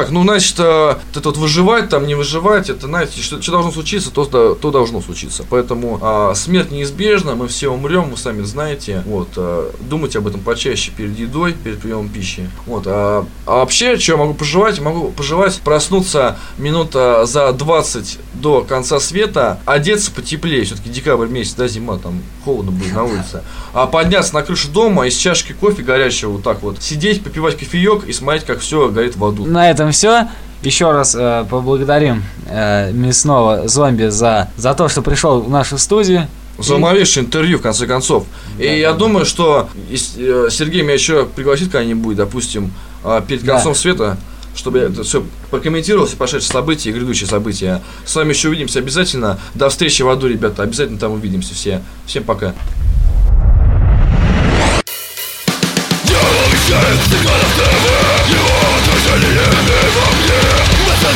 Так, 0.00 0.12
ну, 0.12 0.22
значит, 0.22 0.54
э, 0.58 0.94
это 1.14 1.28
вот 1.28 1.36
выживать, 1.36 1.90
там 1.90 2.06
не 2.06 2.14
выживать, 2.14 2.70
это, 2.70 2.86
знаете, 2.86 3.20
что, 3.20 3.42
что 3.42 3.52
должно 3.52 3.70
случиться, 3.70 4.10
то, 4.10 4.24
то 4.24 4.70
должно 4.70 5.02
случиться. 5.02 5.44
Поэтому 5.50 5.98
а, 6.00 6.34
смерть 6.34 6.70
неизбежна, 6.70 7.34
мы 7.34 7.48
все 7.48 7.68
умрем, 7.68 8.08
вы 8.08 8.16
сами 8.16 8.40
знаете. 8.40 9.02
Вот, 9.04 9.28
а, 9.36 9.70
думайте 9.78 10.16
об 10.16 10.26
этом 10.26 10.40
почаще 10.40 10.90
перед 10.90 11.18
едой, 11.18 11.52
перед 11.52 11.80
приемом 11.80 12.08
пищи. 12.08 12.48
Вот, 12.64 12.84
а, 12.86 13.26
а 13.44 13.56
вообще, 13.56 13.98
что 13.98 14.12
я 14.12 14.18
могу 14.18 14.32
пожелать? 14.32 14.80
Могу 14.80 15.10
пожелать 15.10 15.60
проснуться 15.60 16.38
минута 16.56 17.26
за 17.26 17.52
20 17.52 18.18
до 18.40 18.62
конца 18.62 19.00
света, 19.00 19.60
одеться 19.66 20.10
потеплее, 20.10 20.64
все-таки 20.64 20.88
декабрь 20.88 21.26
месяц, 21.26 21.52
да, 21.54 21.68
зима, 21.68 21.98
там 21.98 22.22
холодно 22.44 22.72
будет 22.72 22.94
на 22.94 23.04
улице. 23.04 23.42
А 23.74 23.86
подняться 23.86 24.34
на 24.34 24.42
крышу 24.42 24.70
дома 24.70 25.06
и 25.06 25.10
с 25.10 25.16
чашки 25.16 25.52
кофе 25.52 25.82
горячего 25.82 26.32
вот 26.32 26.42
так 26.42 26.62
вот 26.62 26.82
сидеть, 26.82 27.22
попивать 27.22 27.58
кофеек 27.58 28.04
и 28.04 28.12
смотреть, 28.14 28.46
как 28.46 28.60
все 28.60 28.88
горит 28.88 29.16
в 29.16 29.24
аду. 29.24 29.44
На 29.44 29.70
этом 29.70 29.89
все. 29.92 30.28
Еще 30.62 30.90
раз 30.92 31.14
э, 31.18 31.46
поблагодарим 31.48 32.22
э, 32.46 32.92
мясного 32.92 33.66
зомби 33.66 34.08
за, 34.08 34.50
за 34.56 34.74
то, 34.74 34.88
что 34.88 35.00
пришел 35.00 35.40
в 35.40 35.48
нашу 35.48 35.78
студию. 35.78 36.28
За 36.58 36.74
умовейшее 36.74 37.24
интервью, 37.24 37.58
в 37.58 37.62
конце 37.62 37.86
концов. 37.86 38.26
Да, 38.58 38.64
и 38.64 38.68
да, 38.68 38.72
я 38.74 38.92
да. 38.92 38.98
думаю, 38.98 39.24
что 39.24 39.70
э, 39.88 40.48
Сергей 40.50 40.82
меня 40.82 40.92
еще 40.92 41.24
пригласит 41.24 41.70
когда-нибудь, 41.70 42.16
допустим, 42.16 42.72
э, 43.04 43.22
перед 43.26 43.42
концом 43.42 43.72
да. 43.72 43.78
света, 43.78 44.18
чтобы 44.54 44.80
я 44.80 44.84
это 44.84 45.02
все 45.02 45.24
прокомментировал, 45.50 46.06
все 46.06 46.16
прошедшие 46.16 46.52
события 46.52 46.90
и 46.90 46.92
грядущие 46.92 47.28
события. 47.28 47.80
С 48.04 48.14
вами 48.14 48.30
еще 48.30 48.48
увидимся 48.48 48.80
обязательно. 48.80 49.38
До 49.54 49.70
встречи 49.70 50.02
в 50.02 50.08
аду, 50.10 50.26
ребята. 50.28 50.62
Обязательно 50.62 50.98
там 50.98 51.12
увидимся 51.12 51.54
все. 51.54 51.82
Всем 52.06 52.24
пока 52.24 52.54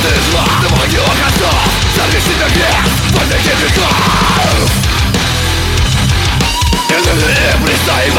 ты 0.02 0.30
зла 0.30 0.44
Ты 0.62 0.74
могила 0.74 1.06
концов 1.06 1.54
Сорви 1.96 2.20
себя 2.20 2.48
грех 2.48 2.84
Возьми 3.12 3.38
веков 3.62 3.94
И 6.88 6.92
ты 6.92 7.10
не 7.12 7.66
пристай 7.66 8.10